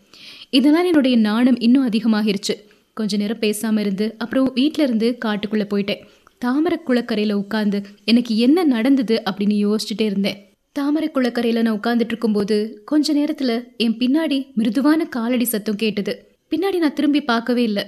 இதனால் 0.50 0.85
என்னுடைய 0.85 1.16
நாணம் 1.16 1.61
இன்னும் 1.61 1.88
அதிகமாகிருச்சு. 1.88 2.55
கொஞ்ச 2.95 3.16
நேரம் 3.16 3.38
பேசாமல் 3.38 3.85
இருந்து 3.85 4.14
அப்புறம் 4.19 4.50
வீட்டில் 4.55 4.85
இருந்து 4.85 5.19
காட்டுக்குள்ளே 5.25 5.66
போயிட்டேன். 5.75 6.02
தாமரை 6.38 6.78
குளக்கரையில் 6.78 7.37
உட்காந்து 7.37 7.85
எனக்கு 8.05 8.37
என்ன 8.37 8.64
நடந்தது? 8.64 9.23
அப்படின்னு 9.31 9.57
யோசிச்சுட்டே 9.66 10.00
இருந்தேன். 10.00 10.56
தாமரை 10.76 11.11
குளக்கரையில 11.11 11.62
நான் 11.62 11.80
உட்கார்ந்துட்டு 11.80 12.12
இருக்கும்போது 12.12 12.83
கொஞ்ச 12.85 13.14
நேரத்துல 13.14 13.76
என் 13.76 13.97
பின்னாடி 13.97 14.52
மிருதுவான 14.54 15.09
காலடி 15.09 15.45
சத்தம் 15.45 15.76
கேட்டது. 15.76 16.37
பின்னாடி 16.50 16.78
நான் 16.78 16.92
திரும்பி 16.92 17.21
பார்க்கவே 17.21 17.62
இல்லை. 17.62 17.85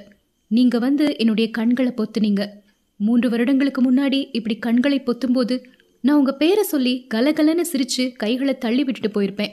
நீங்க 0.49 0.79
வந்து 0.79 1.19
என்னுடைய 1.19 1.51
கண்களை 1.51 1.93
பொத்துனீங்க. 1.93 2.47
மூன்று 2.97 3.31
வருடங்களுக்கு 3.31 3.83
முன்னாடி 3.83 4.29
இப்படி 4.33 4.57
கண்களை 4.57 5.01
பொத்தும்போது 5.01 5.65
நான் 6.01 6.19
உங்க 6.19 6.33
பேரை 6.33 6.63
சொல்லி 6.63 7.07
கலகலன்னு 7.15 7.65
சிரிச்சு 7.73 8.13
கைகளை 8.17 8.59
தள்ளி 8.59 8.85
விட்டுட்டு 8.85 9.21
போயிருப்பேன். 9.21 9.53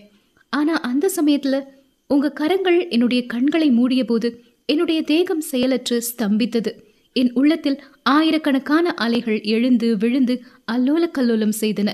ஆனா 0.50 0.80
அந்த 0.80 1.12
சமயத்துல 1.16 1.62
உங்க 2.08 2.32
கரங்கள் 2.32 2.88
என்னுடைய 2.88 3.26
கண்களை 3.26 3.72
மூடிய 3.72 4.06
போது 4.06 4.44
என்னுடைய 4.66 5.02
தேகம் 5.02 5.42
செயலற்று 5.42 6.04
ஸ்தம்பித்தது. 6.10 6.72
என் 7.14 7.32
உள்ளத்தில் 7.34 7.82
ஆயிரக்கணக்கான 8.04 8.94
அலைகள் 8.94 9.42
எழுந்து 9.42 9.98
விழுந்து 9.98 10.44
அல்லோல 10.72 11.06
கல்லோலம் 11.18 11.58
செய்தன. 11.62 11.94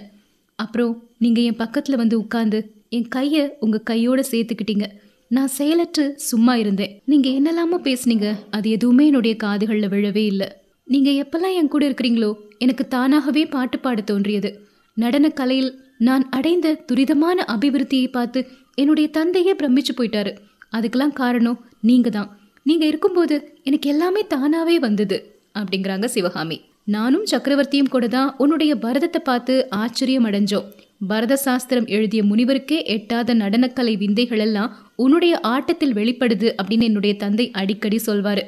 அப்புறம் 0.56 1.10
நீங்கள் 1.22 1.46
என் 1.50 1.62
பக்கத்தில் 1.64 2.02
வந்து 2.02 2.16
உட்காந்து 2.24 2.60
என் 2.98 3.10
கையை 3.16 3.44
உங்கள் 3.64 3.88
கையோடு 3.90 4.24
சேர்த்துக்கிட்டீங்க. 4.32 4.86
நான் 5.32 5.52
செயலற்று 5.58 6.06
சும்மா 6.30 6.54
இருந்தேன். 6.62 6.94
நீங்கள் 7.12 7.36
என்னெல்லாமோ 7.40 7.78
பேசுனீங்க. 7.88 8.30
அது 8.56 8.68
எதுவுமே 8.76 9.04
என்னுடைய 9.10 9.36
காதுகளில் 9.44 9.92
விழவே 9.94 10.24
இல்லை. 10.32 10.48
நீங்கள் 10.88 11.20
எப்பெல்லாம் 11.24 11.58
என் 11.60 11.72
கூட 11.74 11.84
இருக்கிறீங்களோ 11.90 12.32
எனக்கு 12.64 12.84
தானாகவே 12.88 13.44
பாட்டு 13.54 13.78
பாட 13.80 14.02
தோன்றியது. 14.02 14.50
நடன 14.98 15.30
கலையில் 15.40 15.72
நான் 16.08 16.26
அடைந்த 16.38 16.68
துரிதமான 16.90 17.38
அபிவிருத்தியை 17.54 18.08
பார்த்து 18.18 18.40
என்னுடைய 18.82 19.08
தந்தையே 19.18 19.54
பிரமிச்சு 19.62 19.94
போயிட்டாரு. 19.96 20.32
அதுக்கெல்லாம் 20.78 21.18
காரணம் 21.22 21.62
நீங்கள் 21.90 22.16
தான் 22.18 22.30
நீங்கள் 22.66 22.90
இருக்கும்போது 22.92 23.36
எனக்கு 23.64 23.88
எல்லாமே 23.94 24.22
தானாகவே 24.34 24.76
வந்தது 24.80 25.18
அப்படிங்கிறாங்க 25.60 26.08
சிவகாமி. 26.16 26.58
நானும் 26.96 27.26
சக்கரவர்த்தியும் 27.32 27.94
கூட 27.96 28.06
தான் 28.18 28.30
உன்னுடைய 28.44 28.74
பரதத்தை 28.84 29.20
பார்த்து 29.30 29.56
ஆச்சரியம் 29.84 30.28
அடைஞ்சோம் 30.30 30.68
பரத 31.08 31.36
சாஸ்திரம் 31.36 31.86
எழுதிய 31.86 32.24
முனிவருக்கே 32.24 32.84
எட்டாத 32.86 33.34
நடனக்கலை 33.34 33.94
விந்தைகளெல்லாம் 33.98 34.74
உன்னுடைய 34.96 35.40
ஆட்டத்தில் 35.40 35.94
வெளிப்படுது 35.94 36.50
அப்படின்னு 36.62 36.84
என்னுடைய 36.84 37.16
தந்தை 37.16 37.52
அடிக்கடி 37.52 37.98
சொல்வார். 37.98 38.42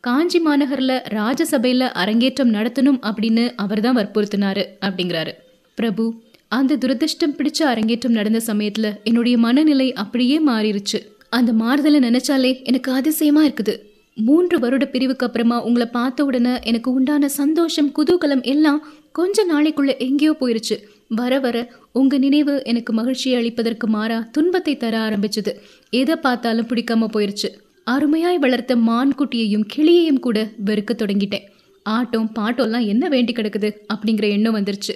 காஞ்சி 0.00 0.38
மாநகரில் 0.40 0.96
ராஜசபையில் 1.08 1.86
அரங்கேற்றம் 1.92 2.54
நடத்தணும் 2.54 2.98
அப்படின்னு 3.08 3.52
அவர்தான் 3.56 3.96
வற்புறுத்தினாரு 3.96 4.64
அப்படிங்கிறாரு. 4.80 5.32
பிரபு 5.74 6.22
அந்த 6.48 6.76
துரதிர்ஷ்டம் 6.76 7.36
பிடிச்ச 7.36 7.62
அரங்கேற்றம் 7.62 8.12
நடந்த 8.12 8.40
சமயத்தில் 8.40 8.90
என்னுடைய 9.04 9.38
மனநிலை 9.38 9.92
அப்படியே 9.92 10.38
மாறிடுச்சு 10.46 11.00
அந்த 11.28 11.52
மாறுதலை 11.52 12.00
நினைச்சாலே 12.00 12.62
எனக்கு 12.62 12.92
அதிசயமாக 12.92 13.48
இருக்குது. 13.48 13.76
மூன்று 14.14 14.58
வருட 14.58 14.84
பிரிவுக்கு 14.86 15.26
அப்புறமா 15.26 15.64
உங்களை 15.64 15.86
பார்த்த 15.86 16.24
உடனே 16.24 16.54
எனக்கு 16.62 16.92
உண்டான 16.92 17.28
சந்தோஷம் 17.28 17.92
குதூகலம் 17.98 18.42
எல்லாம் 18.42 18.82
கொஞ்ச 19.12 19.44
நாளைக்குள்ள 19.52 19.98
எங்கேயோ 19.98 20.32
போயிருச்சு. 20.40 20.76
வர 21.14 21.40
வர 21.40 21.56
உங்க 21.92 22.18
நினைவு 22.18 22.62
எனக்கு 22.64 22.92
மகிழ்ச்சியை 22.92 23.34
அளிப்பதற்கு 23.40 23.86
மாறா 23.86 24.18
துன்பத்தை 24.32 24.76
தர 24.76 24.94
ஆரம்பிச்சது. 24.98 25.52
எதை 25.90 26.16
பார்த்தாலும் 26.16 26.66
பிடிக்காம 26.66 27.08
போயிருச்சு. 27.14 27.48
அருமையாய் 27.86 28.38
வளர்த்த 28.38 28.76
மான்குட்டியையும் 28.76 29.66
கிளியையும் 29.74 30.20
கூட 30.20 30.38
வெறுக்க 30.64 30.92
தொடங்கிட்டேன். 30.94 31.46
ஆட்டம் 31.82 32.28
பாட்டம்லாம் 32.38 32.86
என்ன 32.86 33.08
வேண்டி 33.08 33.32
கிடக்குது 33.32 33.70
அப்படிங்கிற 33.94 34.28
எண்ணம் 34.30 34.56
வந்துருச்சு. 34.56 34.94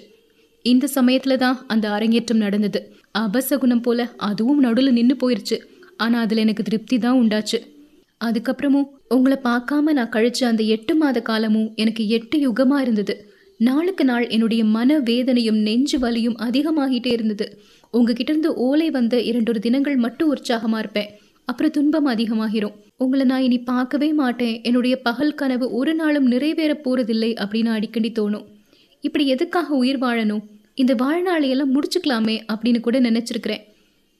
இந்த 0.64 0.88
சமயத்துல 0.94 1.36
தான் 1.36 1.58
அந்த 1.66 1.86
அரங்கேற்றம் 1.90 2.44
நடந்தது. 2.46 2.80
அபசகுணம் 3.18 3.82
போல 3.82 4.08
அதுவும் 4.16 4.58
நடுவில் 4.58 4.92
நின்று 4.92 5.16
போயிருச்சு. 5.22 5.56
ஆனா 5.96 6.20
அதுல 6.20 6.40
எனக்கு 6.40 6.62
திருப்தி 6.62 6.98
தான் 6.98 7.18
உண்டாச்சு. 7.22 7.58
அதுக்கப்புறமும் 8.24 8.88
உங்களை 9.08 9.38
பார்க்காம 9.44 9.92
நான் 9.92 10.14
கழிச்ச 10.16 10.40
அந்த 10.44 10.62
எட்டு 10.74 10.94
மாத 10.94 11.20
காலமும் 11.20 11.72
எனக்கு 11.74 12.02
எட்டு 12.08 12.36
யுகமா 12.46 12.78
இருந்தது. 12.80 13.14
நாளுக்கு 13.58 14.04
நாள் 14.04 14.28
என்னுடைய 14.28 14.64
மன 14.64 14.98
வேதனையும் 14.98 15.56
நெஞ்சு 15.56 15.98
வலியும் 15.98 16.36
அதிகமாகிட்டே 16.36 17.06
இருந்தது. 17.06 17.58
உங்ககிட்ட 17.90 18.32
இருந்து 18.32 18.54
ஓலை 18.54 18.90
வந்த 18.90 19.20
இரண்டொரு 19.20 19.60
தினங்கள் 19.60 19.96
மட்டும் 19.96 20.28
உற்சாகமாக 20.28 20.78
இருப்பேன். 20.78 21.10
அப்புறம் 21.44 21.70
துன்பம் 21.70 22.06
அதிகமாகிரும். 22.06 22.72
உங்களை 22.96 23.26
நான் 23.26 23.42
இனி 23.42 23.58
பார்க்கவே 23.58 24.12
மாட்டேன். 24.12 24.62
என்னுடைய 24.62 25.00
பகல் 25.00 25.34
கனவு 25.34 25.70
ஒரு 25.70 25.94
நாளும் 25.94 26.26
நிறைவேற 26.26 26.80
போகிறதில்லை 26.84 27.30
அப்படின்னு 27.34 27.68
அடிக்கடி 27.68 28.12
தோணும். 28.18 28.44
இப்படி 29.00 29.26
எதுக்காக 29.26 29.74
உயிர் 29.74 29.98
வாழணும்? 29.98 30.40
இந்த 30.74 30.94
வாழ்நாளையெல்லாம் 30.94 31.74
முடிச்சுக்கலாமே 31.74 32.40
அப்படின்னு 32.52 32.80
கூட 32.80 33.00
நினச்சிருக்கிறேன். 33.00 33.60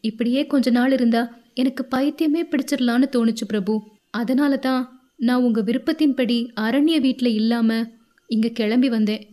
இப்படியே 0.01 0.47
கொஞ்ச 0.47 0.71
நாள் 0.71 0.93
இருந்தா 0.93 1.39
எனக்கு 1.55 1.87
பைத்தியமே 1.97 2.43
பிடிச்சிடலான்னு 2.51 3.05
தோணுச்சு 3.17 3.45
பிரபு. 3.47 3.83
அதனால 4.11 4.57
தான் 4.57 5.01
நான் 5.17 5.43
உங்கள் 5.43 5.65
விருப்பத்தின்படி 5.65 6.49
அரண்ய 6.61 7.01
வீட்டில் 7.01 7.35
இல்லாமல் 7.35 7.87
இங்கே 8.27 8.53
கிளம்பி 8.53 8.89
வந்தேன். 8.89 9.29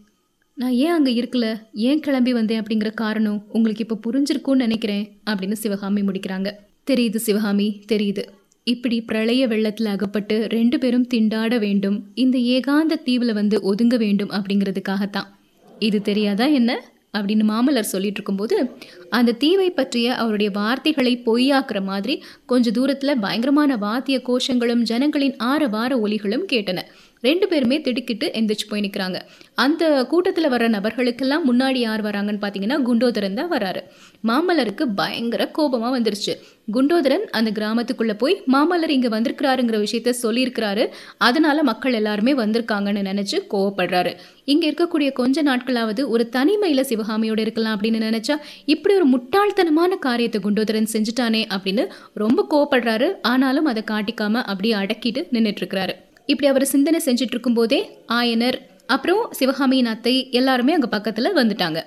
நான் 0.56 0.72
ஏன் 0.72 0.90
அங்கே 0.90 1.22
இருக்கல? 1.22 1.62
ஏன் 1.74 2.00
கிளம்பி 2.00 2.34
வந்தேன் 2.34 2.64
அப்படிங்கிற 2.64 2.94
காரணம் 2.94 3.46
உங்களுக்கு 3.52 3.86
இப்போ 3.90 4.12
புரிஞ்சிருக்கும்னு 4.12 4.56
நினைக்கிறேன் 4.56 5.18
அப்படின்னு 5.26 5.52
சிவகாமி 5.52 6.02
முடிக்கிறாங்க. 6.02 6.52
தெரியுது 6.92 7.16
சிவகாமி 7.16 7.84
தெரியுது. 7.92 8.24
இப்படி 8.64 9.02
பிரளய 9.02 9.48
வெள்ளத்தில் 9.48 9.86
அகப்பட்டு 9.86 10.48
ரெண்டு 10.50 10.80
பேரும் 10.80 11.08
திண்டாட 11.14 11.60
வேண்டும் 11.60 12.04
இந்த 12.14 12.38
ஏகாந்த 12.38 12.96
தீவில் 13.04 13.34
வந்து 13.34 13.76
ஒதுங்க 13.76 13.98
வேண்டும் 13.98 14.30
அப்படிங்கிறதுக்காகத்தான். 14.30 15.30
இது 15.80 16.02
தெரியாதா 16.02 16.46
என்ன? 16.46 16.92
அப்படின்னு 17.18 17.46
மாமல்லர் 17.48 17.92
சொல்லிட்டு 17.94 18.14
இருக்கும்போது 18.14 18.72
அந்த 19.10 19.32
தீவை 19.32 19.72
பற்றிய 19.72 20.16
அவருடைய 20.16 20.52
வார்த்தைகளை 20.52 21.22
பொய்யாக்குற 21.26 21.84
மாதிரி 21.84 22.24
கொஞ்ச 22.46 22.72
தூரத்தில் 22.72 23.20
பயங்கரமான 23.20 23.78
வாத்திய 23.78 24.22
கோஷங்களும் 24.28 24.82
ஜனங்களின் 24.82 25.38
ஆரவார 25.38 25.98
ஒலிகளும் 25.98 26.46
கேட்டன. 26.52 26.80
ரெண்டு 27.24 27.46
பேருமே 27.48 27.78
திடுக்கிட்டு 27.82 28.28
எந்திரிச்சு 28.40 28.68
போய் 28.70 28.84
நிற்கிறாங்க 28.86 29.20
அந்த 29.64 29.84
கூட்டத்தில் 30.12 30.50
வர 30.50 30.68
நபர்களுக்கெல்லாம் 30.68 31.44
முன்னாடி 31.50 31.80
யார் 31.88 32.02
வராங்கன்னு 32.02 32.42
பார்த்தீங்கன்னா 32.44 32.78
குண்டோதரன் 32.88 33.38
தான் 33.40 33.52
வராரு. 33.52 33.82
மாமல்லருக்கு 34.30 34.84
பயங்கர 35.00 35.44
கோபமாக 35.58 35.92
வந்துருச்சு. 35.96 36.34
குண்டோதரன் 36.76 37.26
அந்த 37.38 37.50
கிராமத்துக்குள்ளே 37.52 38.16
போய் 38.18 38.36
மாமல்லர் 38.54 38.94
இங்கே 38.96 39.10
வந்திருக்கிறாருங்கிற 39.16 39.78
விஷயத்த 39.86 40.14
சொல்லியிருக்கிறாரு. 40.22 40.84
அதனால 41.28 41.64
மக்கள் 41.64 41.98
எல்லாருமே 42.00 42.34
வந்திருக்காங்கன்னு 42.34 43.04
நினச்சி 43.10 43.40
கோவப்படுறாரு. 43.54 44.14
இங்கே 44.54 44.68
இருக்கக்கூடிய 44.72 45.12
கொஞ்ச 45.22 45.44
நாட்களாவது 45.44 46.04
ஒரு 46.16 46.26
தனிமையில் 46.30 46.90
சிவகாமியோடு 46.92 47.44
இருக்கலாம் 47.48 47.76
அப்படின்னு 47.78 48.02
நினச்சா 48.10 48.38
இப்படி 48.66 48.96
ஒரு 48.96 49.08
முட்டாள்தனமான 49.14 50.00
காரியத்தை 50.08 50.42
குண்டோதரன் 50.42 50.94
செஞ்சுட்டானே 50.96 51.44
அப்படின்னு 51.56 51.86
ரொம்ப 52.24 52.48
கோவப்படுறாரு. 52.54 53.10
ஆனாலும் 53.34 53.70
அதை 53.74 53.84
காட்டிக்காமல் 53.94 54.48
அப்படியே 54.52 54.76
அடக்கிட்டு 54.82 55.24
நின்றுட்டுருக்கிறாரு 55.32 55.96
இப்படி 56.26 56.48
அவர் 56.48 56.66
சிந்தனை 56.66 57.02
செஞ்சுட்டு 57.06 57.34
இருக்கும்போதே 57.36 57.98
ஆயனர் 58.08 58.58
அப்புறம் 58.86 59.28
சிவகாமியின் 59.32 59.86
அத்தை 59.86 60.32
எல்லாருமே 60.32 60.74
அங்கே 60.74 60.88
பக்கத்தில் 60.88 61.36
வந்துட்டாங்க. 61.36 61.82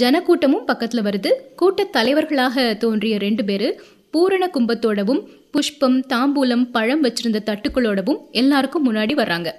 ஜனக்கூட்டமும் 0.00 0.64
பக்கத்தில் 0.66 1.02
வருது. 1.02 1.30
கூட்டத் 1.56 1.92
தலைவர்களாக 1.92 2.74
தோன்றிய 2.74 3.18
ரெண்டு 3.18 3.44
பேர் 3.44 3.82
பூரண 4.10 4.50
கும்பத்தோடவும் 4.54 5.20
புஷ்பம் 5.50 6.00
தாம்பூலம் 6.00 6.70
பழம் 6.70 7.04
வச்சிருந்த 7.04 7.40
தட்டுக்களோடவும் 7.46 8.30
எல்லாருக்கும் 8.30 8.92
முன்னாடி 8.92 9.14
வர்றாங்க. 9.14 9.50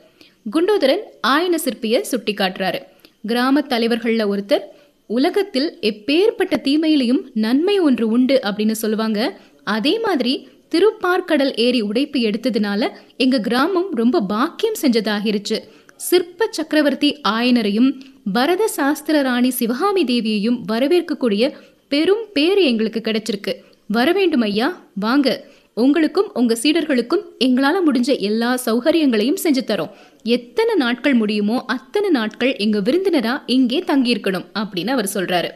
குண்டோதரன் 0.52 1.04
ஆயன 1.28 1.56
சிற்பியை 1.64 2.02
சுட்டி 2.02 2.34
காட்டுறாரு. 2.34 2.80
கிராம 3.26 3.62
தலைவர்களில் 3.62 4.28
ஒருத்தர் 4.28 4.64
உலகத்தில் 5.08 5.78
எப்பேற்பட்ட 5.82 6.56
தீமையிலையும் 6.64 7.22
நன்மை 7.34 7.80
ஒன்று 7.80 8.08
உண்டு 8.08 8.40
அப்படின்னு 8.44 8.72
சொல்லுவாங்க. 8.72 9.40
அதே 9.64 10.00
மாதிரி 10.00 10.48
திருப்பார்கடல் 10.74 11.54
ஏரி 11.56 11.82
உடைப்பு 11.82 12.20
எடுத்ததுனால 12.20 12.90
எங்க 13.18 13.40
கிராமம் 13.40 13.90
ரொம்ப 13.92 14.22
பாக்கியம் 14.22 14.80
செஞ்சதாகிருச்சு. 14.82 15.58
சிற்ப 15.96 16.48
சக்கரவர்த்தி 16.50 17.10
ஆயனரையும் 17.30 17.90
பரத 18.34 18.68
சாஸ்திர 18.68 19.22
ராணி 19.22 19.50
சிவகாமி 19.50 20.04
தேவியையும் 20.04 20.58
வரவேற்கக்கூடிய 20.72 21.54
பெரும் 21.88 22.26
பேர் 22.34 22.58
எங்களுக்கு 22.58 23.02
கிடைச்சிருக்கு. 23.06 23.54
வரவேண்டும் 23.88 24.42
ஐயா 24.42 24.82
வாங்க. 24.96 25.46
உங்களுக்கும் 25.74 26.32
உங்க 26.34 26.58
சீடர்களுக்கும் 26.64 27.24
எங்களால 27.40 27.76
முடிஞ்ச 27.86 28.20
எல்லா 28.20 28.50
சௌகரியங்களையும் 28.66 29.42
செஞ்சு 29.44 29.64
தரோம். 29.68 29.94
எத்தனை 30.24 30.76
நாட்கள் 30.76 31.14
முடியுமோ 31.14 31.64
அத்தனை 31.68 32.10
நாட்கள் 32.10 32.56
எங்க 32.56 32.80
விருந்தினரா 32.80 33.42
இங்கே 33.46 33.80
தங்கியிருக்கணும் 33.80 34.50
அப்படின்னு 34.60 34.90
அவர் 34.90 35.14
சொல்றாரு. 35.14 35.50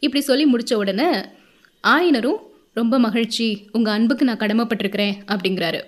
இப்படி 0.00 0.24
சொல்லி 0.24 0.46
முடிச்ச 0.52 0.74
உடனே 0.74 1.10
ஆயனரும் 1.84 2.40
ரொம்ப 2.74 2.98
மகிழ்ச்சி 2.98 3.46
உங்கள் 3.72 3.92
அன்புக்கு 3.92 4.24
நான் 4.24 4.42
கடமைப்பட்டிருக்கிறேன் 4.42 5.14
அப்படிங்கிறாரு. 5.32 5.80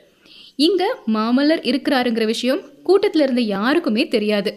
இங்கே 0.56 0.88
மாமல்லர் 1.16 1.62
இருக்கிறாருங்கிற 1.70 2.24
விஷயம் 2.24 2.60
கூட்டத்தில் 2.82 3.22
இருந்த 3.22 3.40
யாருக்குமே 3.40 4.08
தெரியாது. 4.08 4.50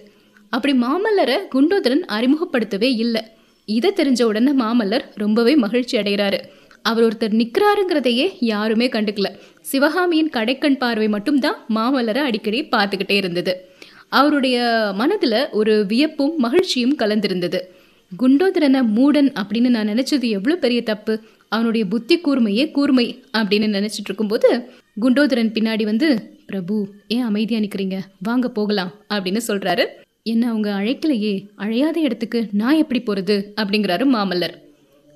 அப்படி 0.50 0.74
மாமல்லரை 0.80 1.38
குண்டோதரன் 1.56 2.04
அறிமுகப்படுத்தவே 2.18 2.90
இல்லை. 3.04 3.22
இதை 3.66 3.92
தெரிஞ்ச 3.96 4.24
உடனே 4.24 4.52
மாமல்லர் 4.54 5.06
ரொம்பவே 5.14 5.56
மகிழ்ச்சி 5.56 5.98
அடைகிறாரு. 5.98 6.40
அவர் 6.82 7.04
ஒருத்தர் 7.04 7.38
நிற்கிறாருங்கிறதையே 7.42 8.26
யாருமே 8.40 8.88
கண்டுக்கல. 8.88 9.30
சிவகாமியின் 9.62 10.34
கடைக்கண் 10.34 10.78
பார்வை 10.78 11.08
மட்டும்தான் 11.08 11.58
மாமல்லரை 11.76 12.18
அடிக்கடி 12.18 12.60
பார்த்துக்கிட்டே 12.72 13.12
இருந்தது. 13.12 13.54
அவருடைய 14.10 14.58
மனதில் 14.96 15.40
ஒரு 15.52 15.86
வியப்பும் 15.88 16.36
மகிழ்ச்சியும் 16.38 16.98
கலந்திருந்தது. 17.00 17.62
குண்டோதரனை 18.12 18.82
மூடன் 18.98 19.30
அப்படின்னு 19.40 19.70
நான் 19.70 19.88
நினச்சது 19.88 20.28
எவ்வளோ 20.30 20.56
பெரிய 20.56 20.82
தப்பு? 20.84 21.14
அவனுடைய 21.56 21.84
புத்தி 21.86 22.16
கூர்மையே 22.20 22.66
கூர்மை 22.72 23.08
அப்படின்னு 23.38 23.68
நினைச்சிட்டு 23.78 24.10
இருக்கும்போது 24.10 24.50
குண்டோதரன் 25.02 25.54
பின்னாடி 25.56 25.84
வந்து 25.84 26.10
பிரபு 26.46 26.76
ஏன் 27.08 27.28
அமைதியாக 27.30 27.64
நிற்கிறீங்க 27.66 28.00
வாங்க 28.20 28.50
போகலாம் 28.50 28.92
அப்படின்னு 29.14 29.42
சொல்கிறாரு 29.48 29.86
என்ன 30.32 30.44
அவங்க 30.50 30.70
அழைக்கலையே? 30.72 31.34
அழையாத 31.58 31.98
இடத்துக்கு 31.98 32.40
நான் 32.52 32.80
எப்படி 32.84 33.00
போகிறது 33.00 33.36
அப்படிங்கிறாரு 33.62 34.06
மாமல்லர். 34.14 34.56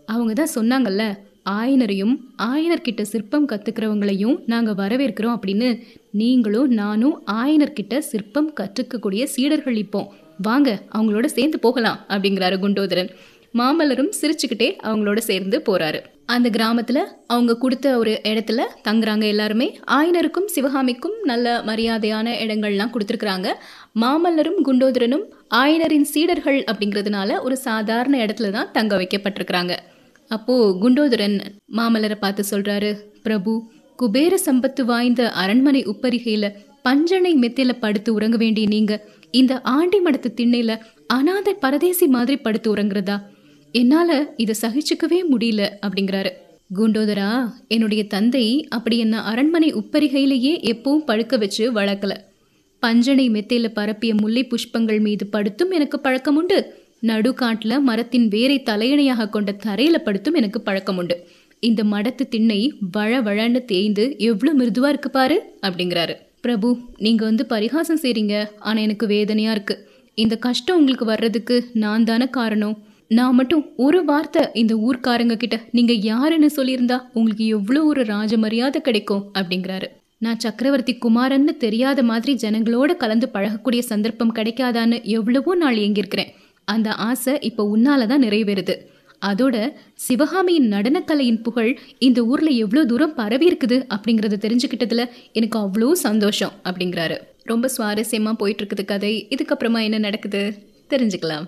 அவங்க 0.07 0.33
தான் 0.33 0.55
சொன்னாங்கல்ல 0.55 1.03
ஆயனரையும் 1.51 2.13
ஆயனர்கிட்ட 2.43 3.01
சிற்பம் 3.11 3.47
கற்றுக்கிறவங்களையும் 3.51 4.35
நாங்கள் 4.45 4.77
வரவேற்கிறோம் 4.81 5.35
அப்படின்னு. 5.37 5.69
நீங்களும் 6.11 6.73
நானும் 6.81 7.15
ஆயனர்கிட்ட 7.31 7.97
சிற்பம் 8.11 8.51
கற்றுக்கக்கூடிய 8.59 9.23
சீடர்கள் 9.35 9.79
இப்போ. 9.85 10.01
வாங்க 10.41 10.69
அவங்களோட 10.95 11.27
சேர்ந்து 11.37 11.59
போகலாம் 11.59 11.99
அப்படிங்கிறாரு 12.09 12.57
குண்டோதரன். 12.65 13.11
மாமல்லரும் 13.53 14.13
சிரிச்சுக்கிட்டே 14.19 14.69
அவங்களோட 14.83 15.19
சேர்ந்து 15.29 15.57
போகிறாரு 15.67 15.99
அந்த 16.33 16.49
கிராமத்தில் 16.49 17.01
அவங்க 17.27 17.55
கொடுத்த 17.55 17.97
ஒரு 17.97 18.21
இடத்துல 18.23 18.61
தங்குறாங்க 18.87 19.25
எல்லாருமே. 19.25 19.67
ஆயனருக்கும் 19.91 20.49
சிவகாமிக்கும் 20.55 21.15
நல்ல 21.23 21.63
மரியாதையான 21.65 22.33
இடங்கள்லாம் 22.45 22.91
கொடுத்துருக்குறாங்க. 22.93 23.47
மாமல்லரும் 23.95 24.59
குண்டோதரனும் 24.67 25.25
ஆயனரின் 25.55 26.07
சீடர்கள் 26.13 26.59
அப்படிங்கிறதுனால 26.63 27.39
ஒரு 27.41 27.57
சாதாரண 27.57 28.17
இடத்துல 28.25 28.51
தான் 28.51 28.71
தங்க 28.71 28.95
வைக்கப்பட்டிருக்கிறாங்க. 28.97 29.75
அப்போது 30.31 30.77
குண்டோதரன் 30.79 31.37
மாமல்லரை 31.77 32.17
பார்த்து 32.19 32.43
சொல்கிறாரு 32.51 32.91
பிரபு 33.23 33.53
குபேர 33.95 34.33
சம்பத்து 34.45 34.81
வாய்ந்த 34.81 35.31
அரண்மனை 35.31 35.81
உப்பரிகையில் 35.85 36.55
பஞ்சனை 36.81 37.31
மெத்தில 37.35 37.71
படுத்து 37.79 38.13
உறங்க 38.13 38.37
வேண்டிய 38.37 38.67
நீங்கள் 38.67 39.01
இந்த 39.31 39.53
ஆண்டி 39.63 39.99
மடத்து 39.99 40.29
திண்ணையில் 40.33 40.81
அனாதை 41.07 41.53
பரதேசி 41.53 42.07
மாதிரி 42.07 42.37
படுத்து 42.37 42.75
உறங்குறதா? 42.75 43.17
என்னால் 43.73 44.17
இதை 44.43 44.53
சகிச்சுக்கவே 44.61 45.19
முடியல 45.31 45.63
அப்படிங்கிறாரு. 45.85 46.31
குண்டோதரா 46.77 47.29
என்னுடைய 47.67 48.01
தந்தை 48.07 48.43
அப்படி 48.69 48.95
என்ன 48.97 49.21
அரண்மனை 49.31 49.69
உப்பரிகையிலேயே 49.73 50.53
எப்பவும் 50.71 51.05
பழுக்க 51.09 51.37
வச்சு 51.37 51.63
வளர்க்கல. 51.77 52.13
பஞ்சனை 52.83 53.25
மெத்தையில் 53.35 53.75
பரப்பிய 53.77 54.11
முல்லை 54.21 54.43
புஷ்பங்கள் 54.51 55.01
மீது 55.07 55.25
படுத்தும் 55.27 55.71
எனக்கு 55.71 55.97
பழக்கம் 55.99 56.37
உண்டு 56.41 56.57
நடுக்காட்டில் 57.09 57.83
மரத்தின் 57.89 58.27
வேரை 58.27 58.57
தலையணையாக 58.69 59.29
கொண்ட 59.29 59.51
தரையில் 59.65 60.05
படுத்தும் 60.05 60.37
எனக்கு 60.39 60.59
பழக்கம் 60.61 60.99
உண்டு 61.01 61.15
இந்த 61.63 61.81
மடத்து 61.83 62.23
திண்ணை 62.33 62.59
வழ 62.95 63.13
வழன்னு 63.27 63.61
தேய்ந்து 63.71 64.03
எவ்வளோ 64.29 64.51
மிருதுவாக 64.59 64.91
இருக்கு 64.93 65.09
பாரு 65.09 65.37
அப்படிங்கிறாரு. 65.67 66.13
பிரபு 66.45 66.69
நீங்கள் 67.05 67.29
வந்து 67.29 67.45
பரிகாசம் 67.45 68.01
செய்கிறீங்க 68.03 68.35
ஆனால் 68.59 68.83
எனக்கு 68.87 69.05
வேதனையாக 69.13 69.55
இருக்குது 69.57 69.83
இந்த 70.17 70.35
கஷ்டம் 70.45 70.77
உங்களுக்கு 70.79 71.05
வர்றதுக்கு 71.05 71.55
நான் 71.83 72.07
தானே 72.09 72.27
காரணம்? 72.39 72.77
நான் 73.11 73.35
மட்டும் 73.35 73.73
ஒரு 73.75 74.05
வார்த்தை 74.05 74.41
இந்த 74.53 74.73
ஊர்க்காரங்க 74.75 75.35
கிட்ட 75.37 75.57
நீங்க 75.71 75.93
யாருன்னு 75.93 76.49
சொல்லியிருந்தா 76.57 76.97
உங்களுக்கு 77.13 77.45
எவ்வளோ 77.45 77.83
ஒரு 77.83 78.05
ராஜ 78.05 78.37
மரியாதை 78.37 78.81
கிடைக்கும்? 78.81 79.23
அப்படிங்கிறாரு. 79.33 79.87
நான் 80.17 80.39
சக்கரவர்த்தி 80.39 80.93
குமாரன்னு 81.05 81.53
தெரியாத 81.57 82.03
மாதிரி 82.03 82.33
ஜனங்களோட 82.33 82.91
கலந்து 82.97 83.29
பழகக்கூடிய 83.33 83.79
சந்தர்ப்பம் 83.79 84.35
கிடைக்காதான்னு 84.35 85.03
எவ்வளவோ 85.03 85.55
நாள் 85.55 85.75
இயங்கியிருக்கிறேன் 85.75 86.31
அந்த 86.63 86.89
ஆசை 86.91 87.33
இப்போ 87.39 87.63
உன்னால 87.75 88.07
தான் 88.07 88.23
நிறைவேறுது. 88.23 88.75
அதோட 89.21 89.55
சிவகாமியின் 90.07 90.67
நடனக்கலையின் 90.71 91.41
புகழ் 91.41 91.71
இந்த 91.99 92.19
ஊர்ல 92.23 92.49
எவ்வளோ 92.49 92.85
தூரம் 92.85 93.15
பரவி 93.15 93.47
இருக்குது 93.51 93.77
அப்படிங்கறத 93.95 94.39
தெரிஞ்சுக்கிட்டதுல 94.45 95.05
எனக்கு 95.31 95.59
அவ்வளோ 95.59 95.91
சந்தோஷம் 95.91 96.53
அப்படிங்கிறாரு. 96.63 97.17
ரொம்ப 97.43 97.69
சுவாரஸ்யமா 97.77 98.33
போயிட்டு 98.33 98.63
இருக்குது 98.63 98.85
கதை. 98.85 99.27
இதுக்கப்புறமா 99.29 99.81
என்ன 99.83 99.97
நடக்குது? 99.97 100.43
தெரிஞ்சுக்கலாம். 100.89 101.47